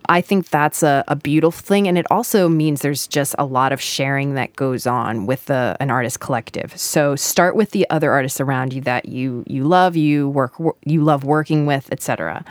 I 0.09 0.21
think 0.21 0.49
that's 0.49 0.82
a, 0.82 1.04
a 1.09 1.16
beautiful 1.16 1.61
thing. 1.61 1.88
And 1.88 1.97
it 1.97 2.06
also 2.11 2.49
means 2.49 2.80
there's 2.80 3.06
just 3.06 3.35
a 3.38 3.44
lot 3.44 3.73
of 3.73 3.80
sharing 3.80 4.35
that 4.35 4.56
goes 4.56 4.87
on 4.87 5.26
with 5.26 5.47
the, 5.47 5.76
an 5.80 5.90
artist 5.90 6.21
collective. 6.21 6.76
So 6.78 7.16
start 7.16 7.56
with 7.56 7.71
the 7.71 7.88
other 7.90 8.12
artists 8.12 8.40
around 8.40 8.73
you 8.73 8.80
that 8.82 9.09
you, 9.09 9.44
you 9.47 9.64
love, 9.64 9.97
you 9.97 10.28
work, 10.28 10.54
you 10.85 11.02
love 11.02 11.25
working 11.25 11.66
with, 11.66 11.90
etc. 11.92 12.44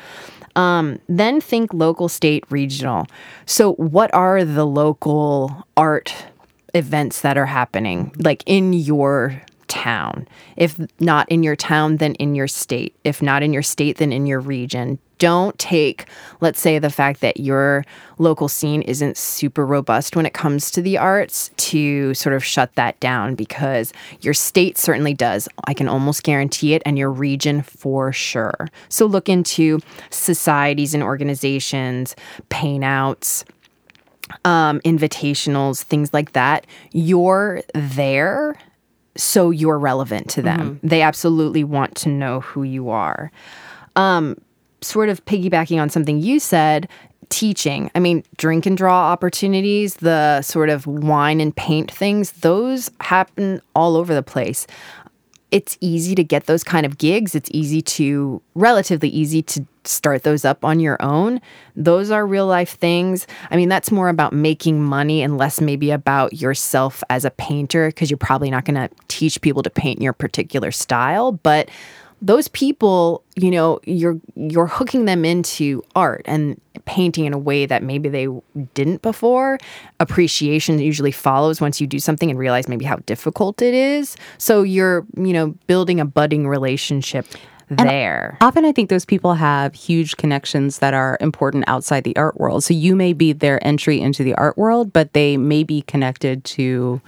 Um, 0.55 0.99
then 1.07 1.41
think 1.41 1.73
local, 1.73 2.09
state, 2.09 2.43
regional. 2.49 3.07
So 3.45 3.73
what 3.73 4.13
are 4.13 4.43
the 4.43 4.65
local 4.65 5.65
art 5.77 6.25
events 6.73 7.21
that 7.21 7.37
are 7.37 7.45
happening 7.45 8.13
like 8.17 8.43
in 8.45 8.71
your 8.73 9.41
town. 9.71 10.27
If 10.57 10.77
not 10.99 11.29
in 11.29 11.43
your 11.43 11.55
town, 11.55 11.97
then 11.97 12.15
in 12.15 12.35
your 12.35 12.49
state. 12.49 12.93
If 13.05 13.21
not 13.21 13.41
in 13.41 13.53
your 13.53 13.63
state, 13.63 13.97
then 13.97 14.11
in 14.11 14.25
your 14.25 14.41
region. 14.41 14.99
Don't 15.21 15.57
take, 15.59 16.07
let's 16.39 16.59
say, 16.59 16.79
the 16.79 16.89
fact 16.89 17.21
that 17.21 17.39
your 17.39 17.85
local 18.17 18.47
scene 18.47 18.81
isn't 18.81 19.17
super 19.17 19.65
robust 19.65 20.15
when 20.15 20.25
it 20.25 20.33
comes 20.33 20.71
to 20.71 20.81
the 20.81 20.97
arts 20.97 21.51
to 21.57 22.15
sort 22.15 22.33
of 22.33 22.43
shut 22.43 22.73
that 22.73 22.99
down 22.99 23.35
because 23.35 23.93
your 24.21 24.33
state 24.33 24.79
certainly 24.79 25.13
does. 25.13 25.47
I 25.65 25.75
can 25.75 25.87
almost 25.87 26.23
guarantee 26.23 26.73
it, 26.73 26.81
and 26.87 26.97
your 26.97 27.11
region 27.11 27.61
for 27.61 28.11
sure. 28.11 28.67
So 28.89 29.05
look 29.05 29.29
into 29.29 29.79
societies 30.09 30.95
and 30.95 31.03
organizations, 31.03 32.15
paint 32.49 32.83
outs 32.83 33.45
um, 34.45 34.79
invitationals, 34.81 35.83
things 35.83 36.13
like 36.13 36.31
that, 36.33 36.65
you're 36.93 37.61
there 37.73 38.55
so 39.17 39.49
you're 39.49 39.77
relevant 39.77 40.29
to 40.29 40.41
them. 40.41 40.75
Mm-hmm. 40.75 40.87
They 40.87 41.01
absolutely 41.01 41.63
want 41.63 41.95
to 41.95 42.09
know 42.09 42.39
who 42.39 42.63
you 42.63 42.89
are. 42.89 43.31
Um, 43.95 44.37
sort 44.81 45.09
of 45.09 45.23
piggybacking 45.25 45.81
on 45.81 45.89
something 45.89 46.19
you 46.19 46.39
said, 46.39 46.87
teaching. 47.29 47.89
I 47.95 47.99
mean, 47.99 48.23
drink 48.37 48.65
and 48.65 48.75
draw 48.75 49.11
opportunities, 49.11 49.95
the 49.95 50.41
sort 50.41 50.69
of 50.69 50.85
wine 50.85 51.39
and 51.39 51.55
paint 51.55 51.89
things, 51.89 52.33
those 52.33 52.91
happen 52.99 53.61
all 53.73 53.95
over 53.95 54.13
the 54.13 54.23
place. 54.23 54.67
it's 55.51 55.77
easy 55.81 56.15
to 56.15 56.23
get 56.23 56.45
those 56.45 56.63
kind 56.63 56.85
of 56.85 56.97
gigs. 56.97 57.35
It's 57.35 57.49
easy 57.53 57.81
to, 57.81 58.41
relatively 58.55 59.09
easy 59.09 59.41
to 59.43 59.65
start 59.83 60.23
those 60.23 60.45
up 60.45 60.63
on 60.63 60.79
your 60.79 61.01
own. 61.01 61.41
Those 61.75 62.09
are 62.09 62.25
real 62.25 62.47
life 62.47 62.77
things. 62.77 63.27
I 63.49 63.57
mean, 63.57 63.67
that's 63.67 63.91
more 63.91 64.07
about 64.07 64.31
making 64.31 64.81
money 64.81 65.21
and 65.21 65.37
less 65.37 65.59
maybe 65.59 65.91
about 65.91 66.33
yourself 66.33 67.03
as 67.09 67.25
a 67.25 67.31
painter 67.31 67.89
because 67.89 68.09
you're 68.09 68.17
probably 68.17 68.49
not 68.49 68.63
going 68.63 68.75
to 68.75 68.89
teach 69.09 69.41
people 69.41 69.61
to 69.63 69.69
paint 69.69 69.99
in 69.99 70.03
your 70.03 70.13
particular 70.13 70.71
style. 70.71 71.33
But 71.33 71.69
those 72.21 72.47
people, 72.49 73.23
you 73.35 73.49
know, 73.49 73.79
you're 73.83 74.19
you're 74.35 74.67
hooking 74.67 75.05
them 75.05 75.25
into 75.25 75.83
art 75.95 76.21
and 76.25 76.59
painting 76.85 77.25
in 77.25 77.33
a 77.33 77.37
way 77.37 77.65
that 77.65 77.83
maybe 77.83 78.09
they 78.09 78.27
didn't 78.73 79.01
before. 79.01 79.57
Appreciation 79.99 80.79
usually 80.79 81.11
follows 81.11 81.59
once 81.59 81.81
you 81.81 81.87
do 81.87 81.99
something 81.99 82.29
and 82.29 82.37
realize 82.37 82.67
maybe 82.67 82.85
how 82.85 82.97
difficult 83.07 83.61
it 83.61 83.73
is. 83.73 84.15
So 84.37 84.61
you're, 84.61 85.05
you 85.17 85.33
know, 85.33 85.55
building 85.67 85.99
a 85.99 86.05
budding 86.05 86.47
relationship 86.47 87.25
there. 87.69 88.37
Often 88.41 88.65
I 88.65 88.71
think 88.71 88.89
those 88.89 89.05
people 89.05 89.33
have 89.33 89.73
huge 89.73 90.17
connections 90.17 90.79
that 90.79 90.93
are 90.93 91.17
important 91.21 91.63
outside 91.67 92.03
the 92.03 92.15
art 92.17 92.39
world. 92.39 92.63
So 92.63 92.73
you 92.73 92.95
may 92.95 93.13
be 93.13 93.33
their 93.33 93.65
entry 93.65 93.99
into 93.99 94.23
the 94.23 94.35
art 94.35 94.57
world, 94.57 94.91
but 94.93 95.13
they 95.13 95.37
may 95.37 95.63
be 95.63 95.81
connected 95.83 96.43
to 96.45 97.01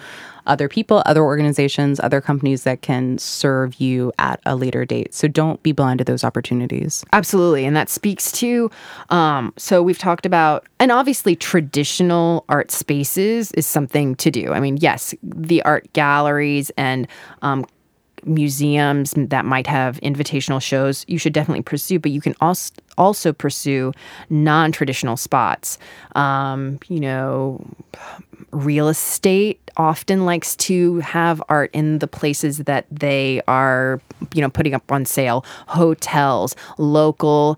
other 0.46 0.68
people, 0.68 1.04
other 1.06 1.24
organizations, 1.24 2.00
other 2.00 2.22
companies 2.22 2.64
that 2.64 2.82
can 2.82 3.18
serve 3.18 3.76
you 3.76 4.12
at 4.20 4.40
a 4.46 4.56
later 4.56 4.86
date. 4.86 5.14
So 5.14 5.28
don't 5.28 5.62
be 5.64 5.72
blind 5.72 6.00
to 6.00 6.04
those 6.04 6.24
opportunities. 6.24 7.04
Absolutely. 7.14 7.66
And 7.66 7.76
that 7.76 7.90
speaks 7.90 8.32
to, 8.34 8.70
um, 9.10 9.54
so 9.58 9.82
we've 9.82 9.98
talked 9.98 10.26
about, 10.26 10.68
and 10.80 10.92
obviously 10.92 11.36
traditional 11.36 12.46
art 12.50 12.72
spaces 12.72 13.52
is 13.54 13.66
something 13.66 14.16
to 14.16 14.32
do. 14.32 14.54
I 14.54 14.60
mean, 14.60 14.78
yes, 14.78 15.14
the 15.24 15.62
art 15.64 15.92
galleries 15.94 16.72
and 16.78 17.08
um, 17.42 17.66
museums 18.26 19.14
that 19.16 19.46
might 19.46 19.68
have 19.68 20.00
invitational 20.02 20.62
shows 20.62 21.06
you 21.08 21.18
should 21.18 21.34
definitely 21.34 21.64
pursue 21.64 22.00
but 22.00 22.12
you 22.12 22.22
can 22.22 22.36
also 22.42 22.74
also 22.96 23.34
pursue 23.34 23.92
non-traditional 24.30 25.18
spots 25.18 25.80
um, 26.16 26.80
you 26.88 27.00
know 27.00 27.60
real 28.52 28.88
estate 28.88 29.60
often 29.78 30.26
likes 30.26 30.56
to 30.56 31.00
have 31.00 31.42
art 31.50 31.72
in 31.74 32.00
the 32.00 32.08
places 32.08 32.60
that 32.60 32.86
they 32.92 33.42
are, 33.48 34.00
you 34.34 34.42
know, 34.42 34.50
putting 34.50 34.74
up 34.74 34.92
on 34.92 35.06
sale. 35.06 35.46
Hotels, 35.68 36.56
local 36.78 37.58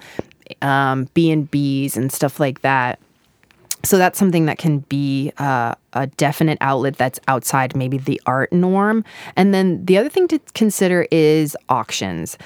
um, 0.61 1.09
B 1.13 1.31
and 1.31 1.49
B's, 1.49 1.97
and 1.97 2.11
stuff 2.11 2.39
like 2.39 2.61
that. 2.61 2.99
So 3.85 3.97
that's 3.97 4.19
something 4.19 4.45
that 4.45 4.57
can 4.57 4.79
be 4.79 5.31
uh, 5.37 5.75
a 5.93 6.07
definite 6.07 6.57
outlet 6.61 6.97
that's 6.97 7.19
outside 7.27 7.75
maybe 7.75 7.97
the 7.97 8.21
art 8.25 8.51
norm. 8.51 9.05
And 9.35 9.53
then 9.53 9.85
the 9.85 9.97
other 9.97 10.09
thing 10.09 10.27
to 10.29 10.39
consider 10.53 11.07
is 11.11 11.55
auctions. 11.69 12.37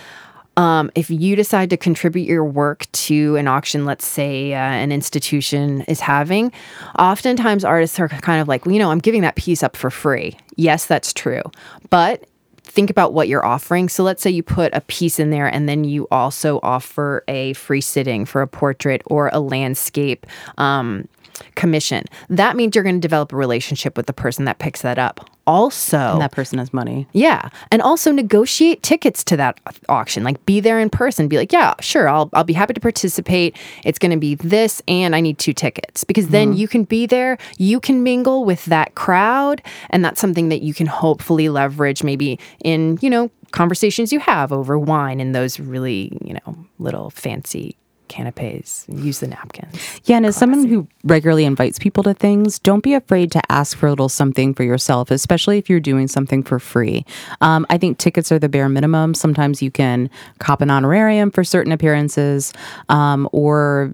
Um, 0.57 0.91
if 0.93 1.09
you 1.09 1.37
decide 1.37 1.69
to 1.69 1.77
contribute 1.77 2.27
your 2.27 2.43
work 2.43 2.91
to 2.91 3.37
an 3.37 3.47
auction, 3.47 3.85
let's 3.85 4.05
say 4.05 4.53
uh, 4.53 4.57
an 4.57 4.91
institution 4.91 5.81
is 5.83 6.01
having, 6.01 6.51
oftentimes 6.97 7.63
artists 7.63 7.97
are 7.97 8.09
kind 8.09 8.41
of 8.41 8.49
like, 8.49 8.65
well, 8.65 8.73
you 8.73 8.79
know, 8.79 8.91
I'm 8.91 8.99
giving 8.99 9.21
that 9.21 9.37
piece 9.37 9.63
up 9.63 9.77
for 9.77 9.89
free. 9.89 10.37
Yes, 10.57 10.85
that's 10.85 11.13
true. 11.13 11.43
But 11.89 12.25
think 12.63 12.89
about 12.89 13.13
what 13.13 13.29
you're 13.29 13.45
offering. 13.45 13.87
So 13.87 14.03
let's 14.03 14.21
say 14.21 14.29
you 14.29 14.43
put 14.43 14.73
a 14.73 14.81
piece 14.81 15.17
in 15.17 15.29
there 15.29 15.47
and 15.47 15.67
then 15.67 15.85
you 15.85 16.07
also 16.11 16.59
offer 16.61 17.23
a 17.27 17.53
free 17.53 17.81
sitting 17.81 18.25
for 18.25 18.41
a 18.41 18.47
portrait 18.47 19.01
or 19.05 19.29
a 19.31 19.39
landscape 19.39 20.27
um, 20.57 21.07
commission. 21.55 22.05
That 22.29 22.55
means 22.55 22.75
you're 22.75 22.83
going 22.83 22.95
to 22.95 23.01
develop 23.01 23.33
a 23.33 23.35
relationship 23.35 23.97
with 23.97 24.05
the 24.05 24.13
person 24.13 24.45
that 24.45 24.59
picks 24.59 24.81
that 24.81 24.97
up. 24.99 25.29
Also, 25.47 25.97
and 25.97 26.21
that 26.21 26.31
person 26.31 26.59
has 26.59 26.71
money. 26.71 27.07
Yeah. 27.11 27.49
And 27.71 27.81
also 27.81 28.11
negotiate 28.11 28.83
tickets 28.83 29.23
to 29.23 29.37
that 29.37 29.59
auction. 29.89 30.23
Like 30.23 30.45
be 30.45 30.59
there 30.59 30.79
in 30.79 30.91
person. 30.91 31.27
Be 31.27 31.37
like, 31.37 31.51
yeah, 31.51 31.73
sure, 31.79 32.07
I'll 32.07 32.29
I'll 32.33 32.43
be 32.43 32.53
happy 32.53 32.75
to 32.75 32.79
participate. 32.79 33.57
It's 33.83 33.97
going 33.97 34.11
to 34.11 34.17
be 34.17 34.35
this 34.35 34.79
and 34.87 35.15
I 35.15 35.21
need 35.21 35.39
two 35.39 35.53
tickets. 35.53 36.03
Because 36.03 36.27
then 36.27 36.49
mm-hmm. 36.49 36.59
you 36.59 36.67
can 36.67 36.83
be 36.83 37.07
there, 37.07 37.39
you 37.57 37.79
can 37.79 38.03
mingle 38.03 38.45
with 38.45 38.63
that 38.65 38.93
crowd, 38.93 39.63
and 39.89 40.05
that's 40.05 40.21
something 40.21 40.49
that 40.49 40.61
you 40.61 40.75
can 40.75 40.85
hopefully 40.85 41.49
leverage 41.49 42.03
maybe 42.03 42.37
in, 42.63 42.99
you 43.01 43.09
know, 43.09 43.31
conversations 43.49 44.13
you 44.13 44.19
have 44.19 44.53
over 44.53 44.77
wine 44.77 45.19
and 45.19 45.33
those 45.33 45.59
really, 45.59 46.15
you 46.23 46.35
know, 46.35 46.55
little 46.77 47.09
fancy 47.09 47.75
canapes, 48.09 48.85
use 48.89 49.19
the 49.19 49.27
napkins. 49.27 49.73
Yeah, 50.05 50.17
and 50.17 50.25
as 50.25 50.35
someone 50.35 50.67
who 50.67 50.87
regularly 51.03 51.45
invites 51.45 51.79
people 51.79 52.03
to 52.03 52.13
things, 52.13 52.59
don't 52.59 52.83
be 52.83 52.93
afraid 52.93 53.31
to 53.31 53.41
ask 53.49 53.77
for 53.77 53.87
a 53.87 53.91
little 53.91 54.09
something 54.09 54.53
for 54.53 54.63
yourself, 54.63 55.11
especially 55.11 55.57
if 55.57 55.69
you're 55.69 55.79
doing 55.79 56.07
something 56.07 56.43
for 56.43 56.59
free. 56.59 57.05
Um, 57.41 57.65
I 57.69 57.77
think 57.77 57.97
tickets 57.97 58.31
are 58.31 58.39
the 58.39 58.49
bare 58.49 58.67
minimum. 58.69 59.13
Sometimes 59.13 59.61
you 59.61 59.71
can 59.71 60.09
cop 60.39 60.61
an 60.61 60.69
honorarium 60.69 61.31
for 61.31 61.43
certain 61.43 61.71
appearances, 61.71 62.53
um, 62.89 63.29
or 63.31 63.93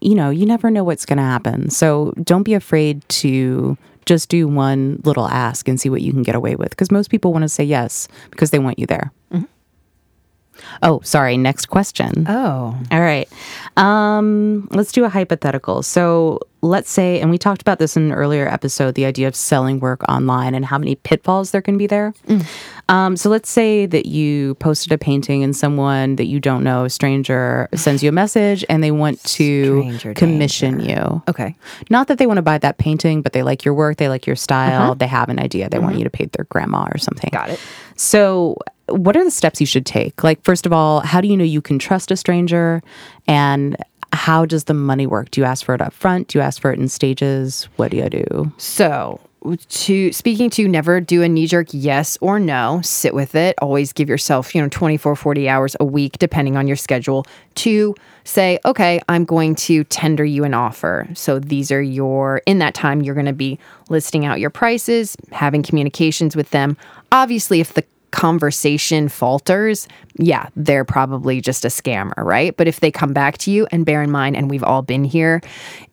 you 0.00 0.14
know, 0.14 0.28
you 0.28 0.44
never 0.44 0.70
know 0.70 0.84
what's 0.84 1.06
going 1.06 1.16
to 1.16 1.22
happen. 1.22 1.70
So 1.70 2.12
don't 2.22 2.42
be 2.42 2.52
afraid 2.52 3.08
to 3.08 3.78
just 4.04 4.28
do 4.28 4.46
one 4.46 5.00
little 5.04 5.26
ask 5.26 5.66
and 5.66 5.80
see 5.80 5.88
what 5.88 6.02
you 6.02 6.12
can 6.12 6.22
get 6.22 6.34
away 6.34 6.56
with 6.56 6.70
because 6.70 6.90
most 6.90 7.10
people 7.10 7.32
want 7.32 7.42
to 7.42 7.48
say 7.48 7.64
yes 7.64 8.06
because 8.30 8.50
they 8.50 8.58
want 8.58 8.78
you 8.78 8.86
there. 8.86 9.12
Mm-hmm. 9.32 9.44
Oh, 10.82 11.00
sorry. 11.04 11.36
Next 11.36 11.66
question. 11.66 12.26
Oh. 12.28 12.76
All 12.90 13.00
right. 13.00 13.28
Um, 13.76 14.68
let's 14.70 14.92
do 14.92 15.04
a 15.04 15.08
hypothetical. 15.08 15.82
So 15.82 16.40
let's 16.64 16.90
say, 16.90 17.20
and 17.20 17.30
we 17.30 17.38
talked 17.38 17.60
about 17.60 17.78
this 17.78 17.96
in 17.96 18.04
an 18.04 18.12
earlier 18.12 18.48
episode, 18.48 18.94
the 18.94 19.04
idea 19.04 19.28
of 19.28 19.36
selling 19.36 19.80
work 19.80 20.02
online 20.08 20.54
and 20.54 20.64
how 20.64 20.78
many 20.78 20.94
pitfalls 20.96 21.50
there 21.50 21.60
can 21.62 21.76
be 21.76 21.86
there. 21.86 22.14
Mm. 22.26 22.46
Um, 22.88 23.16
so 23.16 23.30
let's 23.30 23.50
say 23.50 23.86
that 23.86 24.06
you 24.06 24.54
posted 24.56 24.92
a 24.92 24.98
painting 24.98 25.42
and 25.42 25.56
someone 25.56 26.16
that 26.16 26.26
you 26.26 26.40
don't 26.40 26.64
know, 26.64 26.84
a 26.84 26.90
stranger, 26.90 27.68
sends 27.74 28.02
you 28.02 28.08
a 28.08 28.12
message 28.12 28.64
and 28.68 28.82
they 28.82 28.90
want 28.90 29.22
to 29.24 29.80
stranger 29.82 30.14
commission 30.14 30.78
danger. 30.78 30.92
you. 30.92 31.22
Okay. 31.28 31.54
Not 31.90 32.08
that 32.08 32.18
they 32.18 32.26
want 32.26 32.38
to 32.38 32.42
buy 32.42 32.58
that 32.58 32.78
painting, 32.78 33.22
but 33.22 33.32
they 33.32 33.42
like 33.42 33.64
your 33.64 33.74
work, 33.74 33.98
they 33.98 34.08
like 34.08 34.26
your 34.26 34.36
style, 34.36 34.82
uh-huh. 34.82 34.94
they 34.94 35.06
have 35.06 35.28
an 35.28 35.38
idea, 35.38 35.68
they 35.68 35.76
mm-hmm. 35.76 35.86
want 35.86 35.98
you 35.98 36.04
to 36.04 36.10
paint 36.10 36.32
their 36.32 36.44
grandma 36.46 36.88
or 36.90 36.98
something. 36.98 37.30
Got 37.32 37.50
it. 37.50 37.60
So 37.96 38.56
what 38.88 39.16
are 39.16 39.24
the 39.24 39.30
steps 39.30 39.60
you 39.60 39.66
should 39.66 39.86
take? 39.86 40.22
Like, 40.22 40.42
first 40.42 40.66
of 40.66 40.72
all, 40.72 41.00
how 41.00 41.20
do 41.20 41.28
you 41.28 41.36
know 41.36 41.44
you 41.44 41.62
can 41.62 41.78
trust 41.78 42.10
a 42.10 42.16
stranger? 42.16 42.82
And 43.26 43.76
how 44.12 44.46
does 44.46 44.64
the 44.64 44.74
money 44.74 45.06
work? 45.06 45.30
Do 45.30 45.40
you 45.40 45.44
ask 45.44 45.64
for 45.64 45.74
it 45.74 45.80
up 45.80 45.92
front? 45.92 46.28
Do 46.28 46.38
you 46.38 46.42
ask 46.42 46.60
for 46.60 46.72
it 46.72 46.78
in 46.78 46.88
stages? 46.88 47.68
What 47.76 47.90
do 47.90 47.96
you 47.96 48.08
do? 48.08 48.52
So, 48.58 49.20
to 49.68 50.10
speaking 50.12 50.48
to 50.48 50.66
never 50.66 51.00
do 51.00 51.22
a 51.22 51.28
knee 51.28 51.46
jerk 51.46 51.66
yes 51.70 52.16
or 52.22 52.40
no 52.40 52.80
sit 52.82 53.12
with 53.12 53.34
it 53.34 53.54
always 53.60 53.92
give 53.92 54.08
yourself 54.08 54.54
you 54.54 54.62
know 54.62 54.68
24 54.70 55.14
40 55.14 55.48
hours 55.50 55.76
a 55.80 55.84
week 55.84 56.18
depending 56.18 56.56
on 56.56 56.66
your 56.66 56.76
schedule 56.76 57.26
to 57.54 57.94
say 58.24 58.58
okay 58.64 59.00
i'm 59.10 59.26
going 59.26 59.54
to 59.54 59.84
tender 59.84 60.24
you 60.24 60.44
an 60.44 60.54
offer 60.54 61.06
so 61.12 61.38
these 61.38 61.70
are 61.70 61.82
your 61.82 62.40
in 62.46 62.58
that 62.58 62.72
time 62.72 63.02
you're 63.02 63.14
going 63.14 63.26
to 63.26 63.34
be 63.34 63.58
listing 63.90 64.24
out 64.24 64.40
your 64.40 64.48
prices 64.48 65.14
having 65.30 65.62
communications 65.62 66.34
with 66.34 66.48
them 66.48 66.74
obviously 67.12 67.60
if 67.60 67.74
the 67.74 67.84
conversation 68.14 69.08
falters, 69.08 69.88
yeah, 70.18 70.48
they're 70.54 70.84
probably 70.84 71.40
just 71.40 71.64
a 71.64 71.68
scammer, 71.68 72.16
right? 72.16 72.56
But 72.56 72.68
if 72.68 72.78
they 72.78 72.92
come 72.92 73.12
back 73.12 73.38
to 73.38 73.50
you, 73.50 73.66
and 73.72 73.84
bear 73.84 74.02
in 74.02 74.10
mind, 74.12 74.36
and 74.36 74.48
we've 74.48 74.62
all 74.62 74.82
been 74.82 75.02
here, 75.02 75.42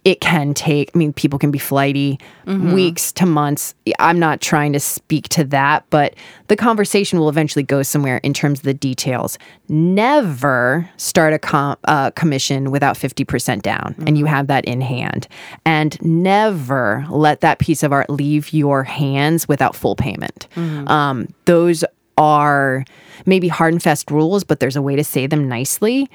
it 0.03 0.19
can 0.19 0.53
take, 0.55 0.89
I 0.95 0.97
mean, 0.97 1.13
people 1.13 1.37
can 1.37 1.51
be 1.51 1.59
flighty 1.59 2.19
mm-hmm. 2.47 2.73
weeks 2.73 3.11
to 3.13 3.25
months. 3.27 3.75
I'm 3.99 4.17
not 4.17 4.41
trying 4.41 4.73
to 4.73 4.79
speak 4.79 5.29
to 5.29 5.43
that, 5.45 5.85
but 5.91 6.15
the 6.47 6.55
conversation 6.55 7.19
will 7.19 7.29
eventually 7.29 7.61
go 7.61 7.83
somewhere 7.83 8.17
in 8.17 8.33
terms 8.33 8.59
of 8.59 8.65
the 8.65 8.73
details. 8.73 9.37
Never 9.69 10.89
start 10.97 11.33
a 11.33 11.39
com- 11.39 11.77
uh, 11.83 12.09
commission 12.11 12.71
without 12.71 12.95
50% 12.95 13.61
down, 13.61 13.93
mm-hmm. 13.93 14.07
and 14.07 14.17
you 14.17 14.25
mm-hmm. 14.25 14.33
have 14.33 14.47
that 14.47 14.65
in 14.65 14.81
hand. 14.81 15.27
And 15.65 16.01
never 16.01 17.05
let 17.09 17.41
that 17.41 17.59
piece 17.59 17.83
of 17.83 17.93
art 17.93 18.09
leave 18.09 18.51
your 18.53 18.83
hands 18.83 19.47
without 19.47 19.75
full 19.75 19.95
payment. 19.95 20.47
Mm-hmm. 20.55 20.87
Um, 20.87 21.27
those 21.45 21.83
are 22.17 22.85
maybe 23.27 23.47
hard 23.47 23.73
and 23.73 23.83
fast 23.83 24.09
rules, 24.09 24.43
but 24.43 24.59
there's 24.59 24.75
a 24.75 24.81
way 24.81 24.95
to 24.95 25.03
say 25.03 25.27
them 25.27 25.47
nicely. 25.47 26.09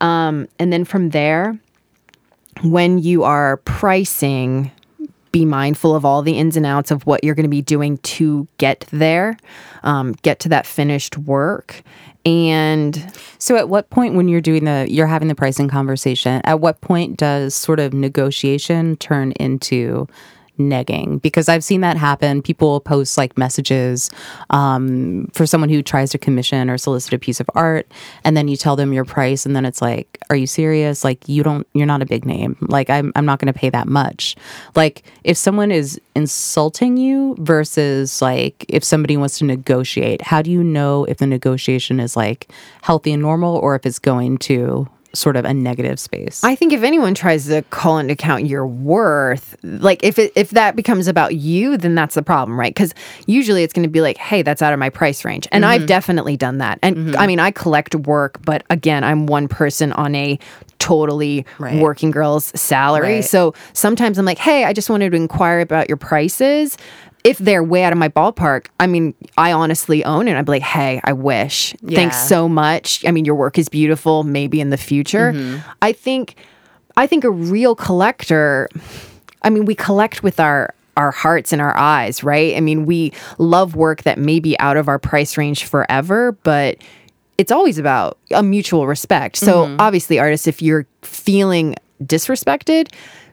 Um, 0.00 0.48
and 0.60 0.72
then 0.72 0.84
from 0.84 1.10
there, 1.10 1.58
when 2.62 2.98
you 2.98 3.24
are 3.24 3.58
pricing, 3.58 4.70
be 5.32 5.44
mindful 5.44 5.94
of 5.94 6.04
all 6.04 6.22
the 6.22 6.38
ins 6.38 6.56
and 6.56 6.66
outs 6.66 6.90
of 6.90 7.06
what 7.06 7.24
you're 7.24 7.34
going 7.34 7.44
to 7.44 7.50
be 7.50 7.62
doing 7.62 7.98
to 7.98 8.46
get 8.58 8.86
there, 8.92 9.36
um, 9.82 10.12
get 10.22 10.38
to 10.40 10.48
that 10.50 10.66
finished 10.66 11.16
work. 11.18 11.82
And 12.24 13.12
so, 13.38 13.56
at 13.56 13.68
what 13.68 13.90
point, 13.90 14.14
when 14.14 14.28
you're 14.28 14.40
doing 14.40 14.64
the, 14.64 14.86
you're 14.88 15.08
having 15.08 15.26
the 15.26 15.34
pricing 15.34 15.68
conversation, 15.68 16.40
at 16.44 16.60
what 16.60 16.80
point 16.80 17.16
does 17.16 17.54
sort 17.54 17.80
of 17.80 17.92
negotiation 17.92 18.96
turn 18.96 19.32
into 19.32 20.06
negging 20.58 21.20
because 21.22 21.48
I've 21.48 21.64
seen 21.64 21.80
that 21.80 21.96
happen. 21.96 22.42
People 22.42 22.80
post 22.80 23.16
like 23.18 23.36
messages 23.38 24.10
um, 24.50 25.28
for 25.32 25.46
someone 25.46 25.70
who 25.70 25.82
tries 25.82 26.10
to 26.10 26.18
commission 26.18 26.68
or 26.70 26.78
solicit 26.78 27.12
a 27.12 27.18
piece 27.18 27.40
of 27.40 27.48
art, 27.54 27.90
and 28.24 28.36
then 28.36 28.48
you 28.48 28.56
tell 28.56 28.76
them 28.76 28.92
your 28.92 29.04
price, 29.04 29.46
and 29.46 29.56
then 29.56 29.64
it's 29.64 29.82
like, 29.82 30.18
"Are 30.30 30.36
you 30.36 30.46
serious? 30.46 31.04
Like 31.04 31.28
you 31.28 31.42
don't, 31.42 31.66
you're 31.74 31.86
not 31.86 32.02
a 32.02 32.06
big 32.06 32.24
name. 32.24 32.56
Like 32.60 32.90
I'm, 32.90 33.12
I'm 33.16 33.26
not 33.26 33.38
going 33.38 33.52
to 33.52 33.58
pay 33.58 33.70
that 33.70 33.88
much." 33.88 34.36
Like 34.74 35.02
if 35.24 35.36
someone 35.36 35.70
is 35.70 36.00
insulting 36.14 36.96
you 36.96 37.36
versus 37.38 38.20
like 38.20 38.64
if 38.68 38.84
somebody 38.84 39.16
wants 39.16 39.38
to 39.38 39.44
negotiate, 39.44 40.22
how 40.22 40.42
do 40.42 40.50
you 40.50 40.62
know 40.62 41.04
if 41.04 41.18
the 41.18 41.26
negotiation 41.26 42.00
is 42.00 42.16
like 42.16 42.48
healthy 42.82 43.12
and 43.12 43.22
normal 43.22 43.56
or 43.56 43.74
if 43.74 43.86
it's 43.86 43.98
going 43.98 44.38
to 44.38 44.88
sort 45.14 45.36
of 45.36 45.44
a 45.44 45.52
negative 45.52 46.00
space. 46.00 46.42
I 46.42 46.54
think 46.54 46.72
if 46.72 46.82
anyone 46.82 47.14
tries 47.14 47.46
to 47.48 47.62
call 47.70 47.98
into 47.98 48.12
account 48.14 48.46
your 48.46 48.66
worth, 48.66 49.56
like 49.62 50.02
if 50.02 50.18
it, 50.18 50.32
if 50.34 50.50
that 50.50 50.74
becomes 50.76 51.06
about 51.08 51.34
you, 51.36 51.76
then 51.76 51.94
that's 51.94 52.14
the 52.14 52.22
problem, 52.22 52.58
right? 52.58 52.74
Because 52.74 52.94
usually 53.26 53.62
it's 53.62 53.72
going 53.72 53.82
to 53.84 53.90
be 53.90 54.00
like, 54.00 54.16
hey, 54.16 54.42
that's 54.42 54.62
out 54.62 54.72
of 54.72 54.78
my 54.78 54.88
price 54.90 55.24
range, 55.24 55.46
and 55.52 55.64
Mm-hmm. 55.64 55.70
I've 55.82 55.86
definitely 55.86 56.36
done 56.36 56.58
that. 56.58 56.78
And 56.82 57.14
I 57.16 57.26
mean, 57.26 57.38
I 57.40 57.50
collect 57.50 57.94
work, 57.94 58.44
but 58.44 58.64
again, 58.70 59.04
I'm 59.04 59.26
one 59.26 59.48
person 59.48 59.92
on 59.92 60.14
a 60.14 60.38
totally 60.78 61.46
Right. 61.58 61.80
working 61.80 62.10
girl's 62.10 62.46
salary. 62.60 63.16
Right. 63.16 63.24
So 63.24 63.54
sometimes 63.72 64.18
I'm 64.18 64.24
like, 64.24 64.38
hey, 64.38 64.64
I 64.64 64.72
just 64.72 64.90
wanted 64.90 65.10
to 65.10 65.16
inquire 65.16 65.60
about 65.60 65.88
your 65.88 65.96
prices. 65.96 66.76
If 67.24 67.38
they're 67.38 67.62
way 67.62 67.84
out 67.84 67.92
of 67.92 67.98
my 67.98 68.08
ballpark, 68.08 68.66
I 68.80 68.86
mean, 68.88 69.14
I 69.38 69.52
honestly 69.52 70.04
own 70.04 70.26
it. 70.26 70.36
I'd 70.36 70.44
be 70.44 70.52
like, 70.52 70.62
hey, 70.62 71.00
I 71.04 71.12
wish. 71.12 71.72
Thanks 71.88 72.16
so 72.28 72.48
much. 72.48 73.04
I 73.06 73.12
mean, 73.12 73.24
your 73.24 73.36
work 73.36 73.58
is 73.58 73.68
beautiful. 73.68 74.24
Maybe 74.24 74.60
in 74.60 74.70
the 74.70 74.76
future. 74.76 75.32
Mm-hmm. 75.32 75.70
I 75.80 75.92
think, 75.92 76.34
I 76.96 77.06
think 77.06 77.22
a 77.24 77.30
real 77.30 77.74
collector. 77.76 78.68
I 79.42 79.50
mean, 79.50 79.64
we 79.66 79.74
collect 79.74 80.22
with 80.22 80.40
our 80.40 80.74
our 80.96 81.10
hearts 81.10 81.52
and 81.54 81.62
our 81.62 81.74
eyes, 81.76 82.22
right? 82.22 82.54
I 82.54 82.60
mean, 82.60 82.84
we 82.84 83.12
love 83.38 83.74
work 83.74 84.02
that 84.02 84.18
may 84.18 84.40
be 84.40 84.58
out 84.58 84.76
of 84.76 84.88
our 84.88 84.98
price 84.98 85.38
range 85.38 85.64
forever, 85.64 86.32
but 86.42 86.76
it's 87.38 87.50
always 87.50 87.78
about 87.78 88.18
a 88.30 88.42
mutual 88.42 88.86
respect. 88.86 89.36
So 89.38 89.64
Mm-hmm. 89.66 89.76
obviously, 89.80 90.18
artists, 90.18 90.46
if 90.46 90.60
you're 90.60 90.86
feeling 91.00 91.76
disrespected, 92.04 92.92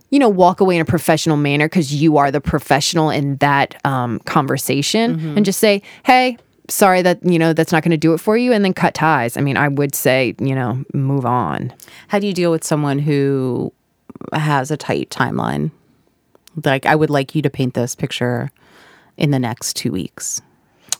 you 0.09 0.19
know, 0.19 0.29
walk 0.29 0.59
away 0.61 0.75
in 0.75 0.81
a 0.81 0.85
professional 0.85 1.37
manner 1.37 1.67
because 1.67 1.93
you 1.93 2.17
are 2.17 2.31
the 2.31 2.41
professional 2.41 3.09
in 3.09 3.35
that 3.37 3.75
um, 3.85 4.19
conversation, 4.25 5.17
Mm-hmm. 5.17 5.37
and 5.37 5.45
just 5.45 5.59
say, 5.59 5.81
"Hey." 6.03 6.37
Sorry 6.71 7.01
that 7.01 7.17
you 7.25 7.39
know 7.39 7.51
that's 7.51 7.71
not 7.71 7.81
going 7.81 7.89
to 7.89 7.97
do 7.97 8.13
it 8.13 8.19
for 8.19 8.37
you, 8.37 8.53
and 8.53 8.63
then 8.63 8.75
cut 8.75 8.93
ties. 8.93 9.37
I 9.37 9.41
mean, 9.41 9.57
I 9.57 9.67
would 9.69 9.95
say 9.95 10.35
you 10.39 10.53
know 10.53 10.85
move 10.93 11.25
on. 11.25 11.73
How 12.09 12.19
do 12.19 12.27
you 12.27 12.33
deal 12.33 12.51
with 12.51 12.63
someone 12.63 12.99
who 12.99 13.73
has 14.33 14.69
a 14.69 14.77
tight 14.77 15.09
timeline? 15.09 15.71
Like, 16.63 16.85
I 16.85 16.93
would 16.95 17.09
like 17.09 17.33
you 17.33 17.41
to 17.41 17.49
paint 17.49 17.73
this 17.73 17.95
picture 17.95 18.51
in 19.17 19.31
the 19.31 19.39
next 19.39 19.77
two 19.77 19.91
weeks. 19.91 20.43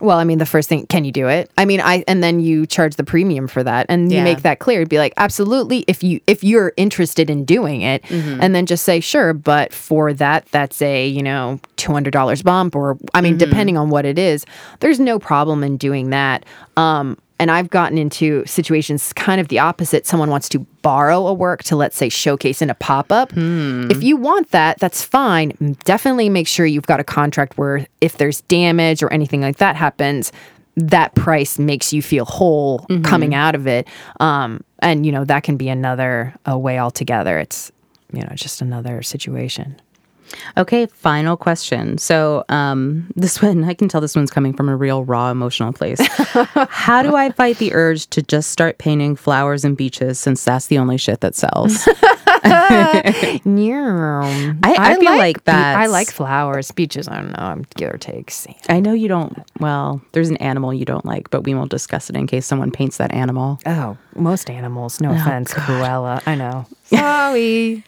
Well, 0.02 0.18
I 0.18 0.24
mean, 0.24 0.38
the 0.38 0.46
first 0.46 0.70
thing, 0.70 0.86
can 0.88 1.04
you 1.04 1.12
do 1.12 1.28
it? 1.28 1.52
I 1.58 1.66
mean, 1.66 1.82
I 1.82 2.04
and 2.08 2.24
then 2.24 2.40
you 2.40 2.66
charge 2.66 2.96
the 2.96 3.04
premium 3.04 3.48
for 3.48 3.64
that, 3.64 3.86
and 3.90 4.12
you 4.12 4.18
Yeah. 4.20 4.24
make 4.24 4.44
that 4.44 4.60
clear. 4.60 4.80
It'd 4.80 4.90
be 4.90 4.98
like, 4.98 5.14
absolutely, 5.18 5.84
if 5.88 6.04
you 6.04 6.22
if 6.28 6.44
you're 6.44 6.72
interested 6.78 7.30
in 7.30 7.44
doing 7.46 7.82
it, 7.82 8.02
Mm-hmm. 8.04 8.40
and 8.42 8.56
then 8.56 8.66
just 8.66 8.86
say 8.86 9.00
sure, 9.02 9.34
but 9.34 9.74
for 9.74 10.14
that, 10.14 10.46
that's 10.52 10.82
a 10.82 11.06
you 11.08 11.22
know 11.22 11.60
two 11.76 11.92
hundred 11.92 12.12
dollars 12.12 12.42
bump, 12.42 12.76
or 12.76 12.98
I 13.14 13.22
mean, 13.22 13.34
Mm-hmm. 13.38 13.50
depending 13.50 13.78
on 13.78 13.90
what 13.90 14.06
it 14.06 14.18
is, 14.18 14.46
there's 14.80 15.00
no 15.00 15.20
problem 15.20 15.64
in 15.64 15.76
doing 15.78 16.12
that. 16.12 16.46
Um, 16.78 17.18
and 17.40 17.50
I've 17.50 17.70
gotten 17.70 17.98
into 17.98 18.46
situations 18.46 19.14
kind 19.14 19.40
of 19.40 19.48
the 19.48 19.60
opposite. 19.60 20.06
Someone 20.06 20.30
wants 20.30 20.50
to 20.50 20.60
borrow 20.82 21.26
a 21.28 21.34
work 21.34 21.64
to, 21.64 21.76
let's 21.76 21.96
say, 21.98 22.10
showcase 22.10 22.62
in 22.62 22.70
a 22.70 22.76
pop 22.76 23.12
up. 23.12 23.32
Hmm. 23.32 23.90
If 23.90 24.04
you 24.04 24.18
want 24.18 24.52
that, 24.52 24.80
that's 24.80 25.04
fine. 25.04 25.76
Definitely 25.86 26.30
make 26.30 26.48
sure 26.48 26.66
you've 26.66 26.86
got 26.88 27.00
a 27.00 27.04
contract 27.04 27.58
where 27.58 27.88
if 28.02 28.18
there's 28.18 28.42
damage 28.42 29.02
or 29.02 29.12
anything 29.14 29.42
like 29.42 29.58
that 29.58 29.76
happens, 29.76 30.32
that 30.76 31.16
price 31.16 31.58
makes 31.60 31.92
you 31.94 32.02
feel 32.02 32.26
whole 32.26 32.80
Mm-hmm. 32.90 33.04
coming 33.04 33.34
out 33.36 33.56
of 33.56 33.68
it. 33.68 33.88
Um, 34.20 34.64
and, 34.80 35.06
you 35.06 35.12
know, 35.12 35.26
that 35.26 35.44
can 35.44 35.58
be 35.58 35.70
another 35.70 36.34
a 36.46 36.58
way 36.58 36.80
altogether. 36.80 37.38
It's, 37.40 37.72
you 38.14 38.22
know, 38.22 38.32
just 38.36 38.62
another 38.62 39.02
situation. 39.02 39.80
Okay, 40.58 40.86
final 40.88 41.36
question. 41.38 41.98
So, 41.98 42.44
um, 42.50 43.12
this 43.16 43.42
one, 43.42 43.64
I 43.64 43.74
can 43.74 43.88
tell 43.90 44.02
this 44.02 44.16
one's 44.16 44.32
coming 44.32 44.54
from 44.54 44.70
a 44.70 44.76
real 44.76 45.04
raw 45.04 45.32
emotional 45.32 45.74
place. 45.74 46.00
How 46.70 47.02
do 47.02 47.16
I 47.16 47.32
fight 47.32 47.58
the 47.58 47.74
urge 47.74 48.08
to 48.12 48.22
just 48.22 48.52
start 48.52 48.78
painting 48.78 49.16
flowers 49.16 49.66
and 49.66 49.76
beaches 49.78 50.20
since 50.20 50.44
that's 50.44 50.68
the 50.68 50.78
only 50.78 50.98
shit 50.98 51.22
that 51.22 51.36
sells? 51.36 51.88
Yeah. 53.46 54.54
I- 54.64 54.76
I 54.80 54.96
feel 55.00 55.18
like 55.18 55.44
be- 55.44 55.52
I 55.52 55.88
like 55.88 56.10
flowers. 56.12 56.72
Beaches, 56.72 57.08
I 57.08 57.16
don't 57.16 57.32
know. 57.32 57.44
I'm 57.44 57.66
give 57.76 57.94
or 57.94 57.98
take. 57.98 58.32
See. 58.32 58.56
I 58.70 58.80
know 58.80 58.94
you 58.94 59.08
don't, 59.08 59.38
well, 59.60 60.02
there's 60.14 60.30
an 60.30 60.38
animal 60.38 60.74
you 60.74 60.86
don't 60.86 61.06
like, 61.06 61.30
but 61.30 61.44
we 61.44 61.54
won't 61.54 61.72
discuss 61.72 62.10
it 62.10 62.16
in 62.16 62.28
case 62.28 62.46
someone 62.46 62.72
paints 62.72 62.98
that 62.98 63.12
animal. 63.14 63.60
Oh, 63.66 63.98
most 64.16 64.50
animals. 64.50 65.02
No 65.02 65.12
offense, 65.12 65.54
Cruella. 65.54 66.22
I 66.26 66.36
know. 66.36 66.66
Sorry. 66.86 67.84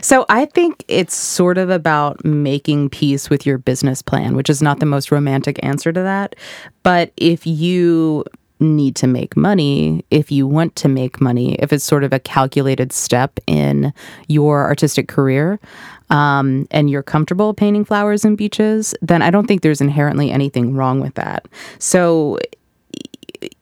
So 0.00 0.24
I 0.28 0.46
think 0.46 0.84
it's 0.88 1.14
sort 1.14 1.58
of 1.58 1.70
about 1.70 2.24
making 2.24 2.90
peace 2.90 3.30
with 3.30 3.46
your 3.46 3.58
business 3.58 4.02
plan, 4.02 4.36
which 4.36 4.50
is 4.50 4.62
not 4.62 4.80
the 4.80 4.86
most 4.86 5.10
romantic 5.10 5.62
answer 5.64 5.92
to 5.92 6.00
that. 6.02 6.36
But 6.82 7.12
if 7.16 7.46
you 7.46 8.24
need 8.58 8.96
to 8.96 9.06
make 9.06 9.36
money, 9.36 10.04
if 10.10 10.32
you 10.32 10.46
want 10.46 10.74
to 10.76 10.88
make 10.88 11.20
money, 11.20 11.54
if 11.56 11.72
it's 11.72 11.84
sort 11.84 12.04
of 12.04 12.12
a 12.12 12.18
calculated 12.18 12.92
step 12.92 13.38
in 13.46 13.92
your 14.28 14.64
artistic 14.64 15.08
career, 15.08 15.60
um, 16.08 16.66
and 16.70 16.88
you're 16.88 17.02
comfortable 17.02 17.52
painting 17.52 17.84
flowers 17.84 18.24
and 18.24 18.38
beaches, 18.38 18.94
then 19.02 19.22
I 19.22 19.30
don't 19.30 19.46
think 19.46 19.62
there's 19.62 19.80
inherently 19.80 20.30
anything 20.30 20.74
wrong 20.74 21.00
with 21.00 21.14
that. 21.14 21.46
So 21.78 22.38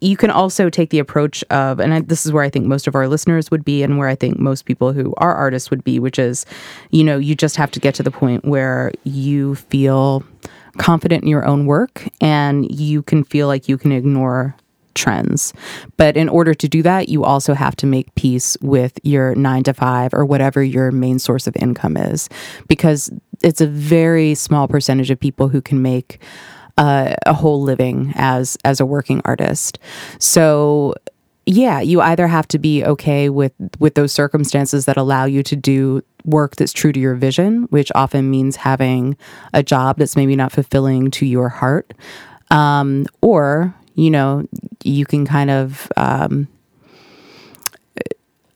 you 0.05 0.17
can 0.17 0.31
also 0.31 0.69
take 0.69 0.91
the 0.91 0.99
approach 0.99 1.43
of, 1.45 1.81
and 1.81 1.95
I, 1.95 2.01
this 2.01 2.27
is 2.27 2.33
where 2.33 2.45
I 2.45 2.51
think 2.51 2.67
most 2.67 2.87
of 2.87 2.95
our 2.95 3.09
listeners 3.09 3.51
would 3.51 3.65
be, 3.65 3.83
and 3.83 3.99
where 3.99 4.09
I 4.09 4.15
think 4.15 4.39
most 4.39 4.67
people 4.67 4.93
who 4.93 5.15
are 5.17 5.35
artists 5.35 5.71
would 5.71 5.83
be, 5.83 5.99
which 5.99 6.19
is, 6.19 6.45
you 6.91 7.03
know, 7.03 7.17
you 7.17 7.35
just 7.35 7.57
have 7.57 7.71
to 7.73 7.81
get 7.81 7.95
to 7.95 8.03
the 8.03 8.11
point 8.11 8.45
where 8.45 8.93
you 9.05 9.55
feel 9.55 10.23
confident 10.77 11.23
in 11.23 11.29
your 11.29 11.47
own 11.47 11.67
work 11.67 12.07
and 12.21 12.71
you 12.71 13.03
can 13.03 13.25
feel 13.25 13.47
like 13.47 13.69
you 13.69 13.79
can 13.79 13.93
ignore 13.93 14.55
trends. 14.95 15.53
But 15.97 16.17
in 16.17 16.29
order 16.29 16.55
to 16.55 16.69
do 16.69 16.83
that, 16.83 17.09
you 17.09 17.25
also 17.25 17.55
have 17.55 17.75
to 17.77 17.87
make 17.87 18.15
peace 18.15 18.57
with 18.61 18.99
your 19.03 19.35
nine 19.35 19.65
to 19.65 19.75
five 19.75 20.15
or 20.15 20.25
whatever 20.25 20.63
your 20.63 20.93
main 20.93 21.19
source 21.19 21.47
of 21.47 21.57
income 21.57 21.97
is, 21.97 22.29
because 22.69 23.11
it's 23.43 23.61
a 23.61 23.67
very 23.67 24.35
small 24.35 24.69
percentage 24.69 25.11
of 25.11 25.19
people 25.19 25.49
who 25.49 25.61
can 25.61 25.83
make 25.83 26.21
a 26.79 27.33
whole 27.33 27.63
living 27.63 28.13
as 28.17 28.57
as 28.65 28.81
a 28.81 28.87
working 28.87 29.23
artist. 29.25 29.79
So 30.19 30.95
yeah, 31.47 31.81
you 31.81 32.01
either 32.01 32.27
have 32.27 32.49
to 32.49 32.59
be 32.59 32.85
okay 32.85 33.29
with 33.29 33.53
with 33.79 33.95
those 33.95 34.13
circumstances 34.13 34.87
that 34.87 34.97
allow 34.97 35.25
you 35.25 35.43
to 35.43 35.57
do 35.57 36.03
work 36.25 36.57
that's 36.57 36.73
true 36.73 36.93
to 36.93 36.99
your 36.99 37.15
vision, 37.15 37.65
which 37.65 37.93
often 37.95 38.31
means 38.31 38.57
having 38.57 39.17
a 39.53 39.63
job 39.63 39.99
that's 39.99 40.17
maybe 40.17 40.37
not 40.37 40.53
fulfilling 40.53 41.11
to 41.13 41.27
your 41.27 41.51
heart, 41.51 41.93
um, 42.51 43.07
or 43.21 43.75
you 43.95 44.11
know 44.11 44.47
you 44.83 45.05
can 45.05 45.27
kind 45.27 45.51
of 45.51 45.93
um, 45.99 46.49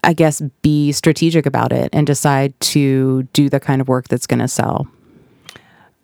I 0.02 0.14
guess 0.14 0.40
be 0.62 0.92
strategic 0.92 1.44
about 1.44 1.72
it 1.72 1.90
and 1.92 2.07
decide 2.07 2.59
to 2.61 3.24
do 3.35 3.50
the 3.50 3.61
kind 3.61 3.83
of 3.83 3.88
work 3.88 4.09
that's 4.09 4.26
going 4.26 4.40
to 4.40 4.48
sell. 4.48 4.88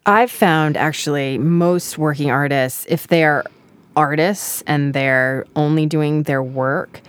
I've 0.06 0.30
found 0.30 0.76
actually 0.76 1.38
most 1.38 1.96
working 1.98 2.30
artists, 2.30 2.84
if 2.88 3.06
they're 3.08 3.44
artists 3.96 4.62
and 4.66 4.92
they're 4.92 5.46
only 5.56 5.86
doing 5.86 6.24
their 6.24 6.42
work, 6.42 7.00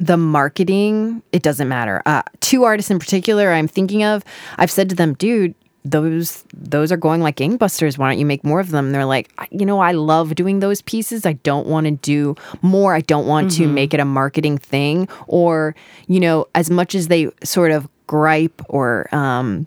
the 0.00 0.16
marketing, 0.16 1.22
it 1.32 1.42
doesn't 1.42 1.68
matter. 1.68 2.02
Uh, 2.06 2.22
two 2.40 2.64
artists 2.64 2.90
in 2.90 2.98
particular 2.98 3.52
I'm 3.52 3.68
thinking 3.68 4.04
of, 4.04 4.24
I've 4.56 4.70
said 4.70 4.88
to 4.88 4.94
them, 4.94 5.14
dude, 5.14 5.54
those 5.84 6.44
those 6.54 6.92
are 6.92 6.96
going 6.96 7.20
like 7.20 7.36
gangbusters. 7.36 7.98
Why 7.98 8.08
don't 8.08 8.18
you 8.18 8.26
make 8.26 8.44
more 8.44 8.60
of 8.60 8.70
them? 8.70 8.86
And 8.86 8.94
they're 8.94 9.04
like, 9.04 9.32
you 9.50 9.66
know, 9.66 9.80
I 9.80 9.92
love 9.92 10.34
doing 10.36 10.60
those 10.60 10.80
pieces. 10.80 11.26
I 11.26 11.32
don't 11.32 11.66
want 11.66 11.86
to 11.86 11.90
do 11.90 12.36
more. 12.62 12.94
I 12.94 13.00
don't 13.00 13.26
want 13.26 13.50
to 13.52 13.66
make 13.66 13.92
it 13.92 13.98
a 13.98 14.04
marketing 14.04 14.58
thing. 14.58 15.08
Or, 15.26 15.74
you 16.06 16.20
know, 16.20 16.46
as 16.54 16.70
much 16.70 16.94
as 16.94 17.08
they 17.08 17.30
sort 17.42 17.72
of 17.72 17.88
gripe 18.06 18.62
or 18.68 19.12
um, 19.12 19.66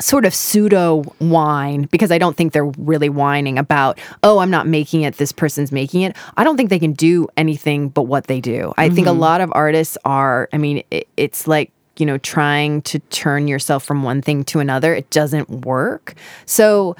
sort 0.00 0.24
of 0.24 0.34
pseudo 0.34 1.02
whine 1.18 1.82
because 1.82 2.10
I 2.10 2.18
don't 2.18 2.36
think 2.36 2.52
they're 2.52 2.64
really 2.64 3.08
whining 3.08 3.58
about, 3.58 3.98
oh, 4.22 4.38
I'm 4.38 4.50
not 4.50 4.66
making 4.66 5.02
it, 5.02 5.16
this 5.16 5.32
person's 5.32 5.70
making 5.70 6.02
it. 6.02 6.16
I 6.36 6.44
don't 6.44 6.56
think 6.56 6.70
they 6.70 6.78
can 6.78 6.92
do 6.92 7.28
anything 7.36 7.88
but 7.88 8.02
what 8.02 8.26
they 8.26 8.40
do. 8.40 8.74
I 8.76 8.88
think 8.88 9.06
a 9.06 9.10
mm-hmm. 9.10 9.20
lot 9.20 9.40
of 9.40 9.52
artists 9.54 9.96
are, 10.04 10.48
I 10.52 10.58
mean, 10.58 10.82
it, 10.90 11.08
it's 11.16 11.46
like, 11.46 11.70
you 11.96 12.06
know, 12.06 12.18
trying 12.18 12.82
to 12.82 12.98
turn 13.10 13.46
yourself 13.46 13.84
from 13.84 14.02
one 14.02 14.20
thing 14.20 14.44
to 14.44 14.58
another. 14.58 14.94
It 14.94 15.10
doesn't 15.10 15.48
work. 15.64 16.14
So, 16.44 16.96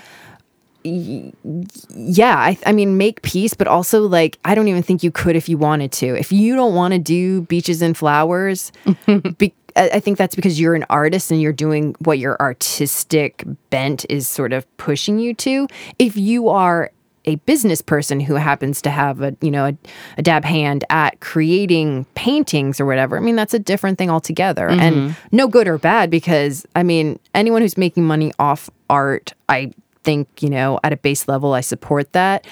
yeah, 0.85 2.37
I, 2.37 2.59
I 2.67 2.73
mean, 2.73 2.97
make 2.97 3.23
peace, 3.23 3.55
but 3.55 3.67
also 3.67 4.07
like, 4.07 4.39
I 4.45 4.55
don't 4.55 4.69
even 4.69 4.83
think 4.83 5.03
you 5.03 5.11
could 5.11 5.35
if 5.35 5.49
you 5.49 5.57
wanted 5.57 5.91
to. 5.93 6.15
If 6.15 6.31
you 6.31 6.55
don't 6.55 6.75
want 6.75 6.93
to 6.93 6.99
do 7.01 7.41
beaches 7.43 7.83
and 7.83 7.97
flowers, 7.97 8.71
be, 9.39 9.53
I 9.77 10.01
think 10.01 10.19
that's 10.19 10.37
because 10.37 10.61
you're 10.61 10.75
an 10.75 10.85
artist 10.89 11.31
and 11.31 11.41
you're 11.41 11.53
doing 11.53 11.97
what 11.99 12.19
your 12.19 12.37
artistic 12.41 13.45
bent 13.71 14.07
is 14.09 14.29
sort 14.29 14.53
of 14.53 14.65
pushing 14.77 15.19
you 15.19 15.35
to. 15.35 15.67
If 15.99 16.17
you 16.17 16.49
are 16.49 16.91
a 17.25 17.37
business 17.37 17.81
person 17.81 18.21
who 18.21 18.35
happens 18.35 18.83
to 18.83 18.91
have 18.91 19.23
a 19.23 19.37
you 19.41 19.51
know 19.51 19.67
a, 19.67 19.77
a 20.19 20.23
dab 20.23 20.45
hand 20.45 20.85
at 20.91 21.21
creating 21.21 22.05
paintings 22.15 22.79
or 22.79 22.87
whatever 22.87 23.17
i 23.17 23.21
mean 23.21 23.37
that's 23.37 23.55
a 23.55 23.59
different 23.59 23.99
thing 23.99 24.11
altogether. 24.11 24.69
Mm-hmm. 24.69 24.81
And 24.81 25.17
no 25.33 25.49
good 25.49 25.67
or 25.67 25.79
bad 25.79 26.11
because 26.11 26.67
i 26.77 26.83
mean 26.83 27.19
anyone 27.35 27.63
who's 27.63 27.79
making 27.79 28.05
money 28.05 28.33
off 28.39 28.69
art 28.91 29.33
i 29.49 29.73
think 30.03 30.43
you 30.43 30.51
know 30.51 30.79
at 30.85 30.93
a 30.93 30.97
base 30.99 31.27
level 31.27 31.55
i 31.55 31.63
support 31.63 32.13
that 32.13 32.47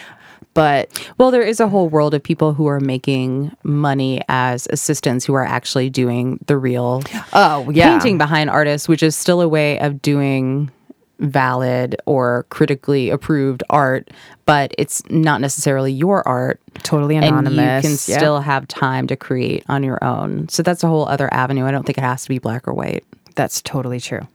but 0.54 0.90
Well, 1.18 1.30
there 1.30 1.42
is 1.42 1.60
a 1.60 1.68
whole 1.68 1.88
world 1.88 2.14
of 2.14 2.22
people 2.22 2.52
who 2.54 2.66
are 2.66 2.80
making 2.80 3.52
money 3.62 4.20
as 4.28 4.66
assistants 4.70 5.24
who 5.24 5.34
are 5.34 5.44
actually 5.44 5.90
doing 5.90 6.38
the 6.46 6.56
real 6.58 7.02
oh 7.32 7.70
yeah 7.70 7.90
painting 7.90 8.18
behind 8.18 8.50
artists, 8.50 8.88
which 8.88 9.02
is 9.02 9.16
still 9.16 9.40
a 9.40 9.48
way 9.48 9.78
of 9.80 10.02
doing 10.02 10.70
valid 11.18 11.94
or 12.04 12.46
critically 12.50 13.08
approved 13.10 13.62
art, 13.70 14.10
but 14.44 14.74
it's 14.76 15.02
not 15.08 15.40
necessarily 15.40 15.92
your 15.92 16.26
art. 16.26 16.60
totally 16.82 17.16
anonymous 17.16 17.46
And 17.46 17.56
you 17.56 17.80
can 17.82 17.90
Yeah. 18.12 18.18
still 18.18 18.40
have 18.40 18.66
time 18.66 19.06
to 19.06 19.14
create 19.16 19.62
on 19.68 19.84
your 19.84 20.02
own. 20.02 20.48
So 20.48 20.64
that's 20.64 20.82
a 20.82 20.88
whole 20.88 21.06
other 21.06 21.32
avenue. 21.32 21.64
I 21.64 21.70
don't 21.70 21.84
think 21.86 21.96
it 21.98 22.02
has 22.04 22.24
to 22.24 22.28
be 22.28 22.38
black 22.38 22.66
or 22.66 22.72
white. 22.74 23.04
that's 23.36 23.62
totally 23.62 24.00
true 24.00 24.26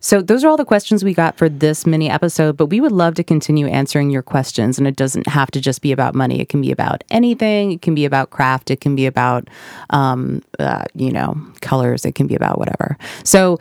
So 0.00 0.22
those 0.22 0.44
are 0.44 0.48
all 0.48 0.56
the 0.56 0.64
questions 0.64 1.02
we 1.02 1.14
got 1.14 1.36
for 1.36 1.48
this 1.48 1.84
mini 1.86 2.08
episode, 2.08 2.56
but 2.56 2.66
we 2.66 2.80
would 2.80 2.92
love 2.92 3.14
to 3.14 3.24
continue 3.24 3.66
answering 3.66 4.10
your 4.10 4.22
questions 4.22 4.78
and 4.78 4.86
it 4.86 4.94
doesn't 4.94 5.26
have 5.26 5.50
to 5.52 5.60
just 5.60 5.82
be 5.82 5.90
about 5.90 6.14
money. 6.14 6.40
It 6.40 6.48
can 6.48 6.60
be 6.60 6.70
about 6.70 7.02
anything. 7.10 7.72
It 7.72 7.82
can 7.82 7.94
be 7.94 8.04
about 8.04 8.30
craft. 8.30 8.70
It 8.70 8.80
can 8.80 8.94
be 8.94 9.06
about 9.06 9.48
um, 9.90 10.42
uh, 10.58 10.84
you 10.94 11.10
know, 11.10 11.36
colors. 11.60 12.04
It 12.04 12.14
can 12.14 12.26
be 12.26 12.34
about 12.36 12.58
whatever. 12.58 12.96
So 13.24 13.58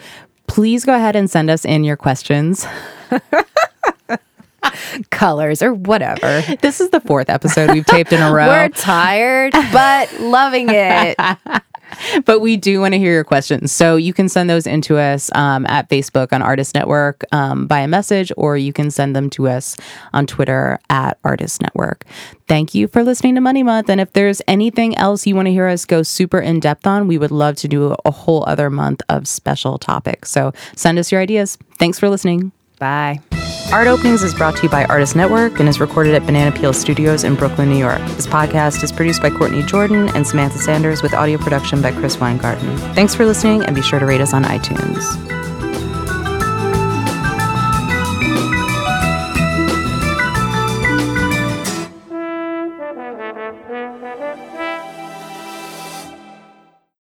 please 0.47 0.85
go 0.85 0.93
ahead 0.93 1.15
and 1.15 1.29
send 1.29 1.49
us 1.49 1.65
in 1.65 1.83
your 1.83 1.97
questions. 1.97 2.67
colors 5.11 5.61
or 5.61 5.73
whatever 5.73 6.41
This 6.61 6.81
is 6.81 6.89
the 6.89 6.99
fourth 6.99 7.29
episode 7.29 7.71
we've 7.71 7.85
taped 7.85 8.11
in 8.11 8.19
a 8.21 8.33
row. 8.33 8.47
we're 8.47 8.69
tired 8.69 9.53
but 9.71 10.11
loving 10.19 10.67
it 10.69 11.15
but 12.25 12.39
we 12.39 12.57
do 12.57 12.81
want 12.81 12.93
to 12.93 12.99
hear 12.99 13.11
your 13.11 13.23
questions. 13.23 13.71
So 13.71 13.95
you 13.95 14.13
can 14.13 14.29
send 14.29 14.49
those 14.49 14.67
into 14.67 14.97
us 14.97 15.29
um, 15.35 15.65
at 15.67 15.89
Facebook 15.89 16.33
on 16.33 16.41
Artist 16.41 16.75
Network 16.75 17.23
um, 17.31 17.67
by 17.67 17.79
a 17.79 17.87
message, 17.87 18.31
or 18.37 18.57
you 18.57 18.73
can 18.73 18.91
send 18.91 19.15
them 19.15 19.29
to 19.31 19.47
us 19.47 19.77
on 20.13 20.27
Twitter 20.27 20.79
at 20.89 21.17
Artist 21.23 21.61
Network. 21.61 22.05
Thank 22.47 22.75
you 22.75 22.87
for 22.87 23.03
listening 23.03 23.35
to 23.35 23.41
Money 23.41 23.63
Month. 23.63 23.89
And 23.89 23.99
if 23.99 24.13
there's 24.13 24.41
anything 24.47 24.95
else 24.97 25.25
you 25.25 25.35
want 25.35 25.47
to 25.47 25.51
hear 25.51 25.67
us 25.67 25.85
go 25.85 26.03
super 26.03 26.39
in 26.39 26.59
depth 26.59 26.85
on, 26.85 27.07
we 27.07 27.17
would 27.17 27.31
love 27.31 27.55
to 27.57 27.67
do 27.67 27.95
a 28.05 28.11
whole 28.11 28.43
other 28.47 28.69
month 28.69 29.01
of 29.09 29.27
special 29.27 29.77
topics. 29.77 30.29
So 30.29 30.53
send 30.75 30.99
us 30.99 31.11
your 31.11 31.21
ideas. 31.21 31.57
Thanks 31.79 31.99
for 31.99 32.09
listening. 32.09 32.51
bye 32.77 33.19
Art 33.71 33.87
Openings 33.87 34.23
is 34.23 34.33
brought 34.33 34.55
to 34.57 34.63
you 34.63 34.69
by 34.69 34.85
Artist 34.85 35.15
Network 35.15 35.59
and 35.59 35.67
is 35.67 35.79
recorded 35.79 36.13
at 36.13 36.25
Banana 36.25 36.55
Peel 36.55 36.71
Studios 36.71 37.23
in 37.23 37.35
Brooklyn, 37.35 37.69
New 37.69 37.77
York. 37.77 37.99
This 38.11 38.27
podcast 38.27 38.83
is 38.83 38.91
produced 38.91 39.21
by 39.21 39.29
Courtney 39.29 39.63
Jordan 39.63 40.09
and 40.15 40.25
Samantha 40.25 40.59
Sanders 40.59 41.01
with 41.01 41.13
audio 41.13 41.37
production 41.37 41.81
by 41.81 41.91
Chris 41.91 42.17
Weingarten. 42.19 42.77
Thanks 42.93 43.15
for 43.15 43.25
listening 43.25 43.63
and 43.63 43.75
be 43.75 43.81
sure 43.81 43.99
to 43.99 44.05
rate 44.05 44.21
us 44.21 44.33
on 44.33 44.43
iTunes. 44.43 45.44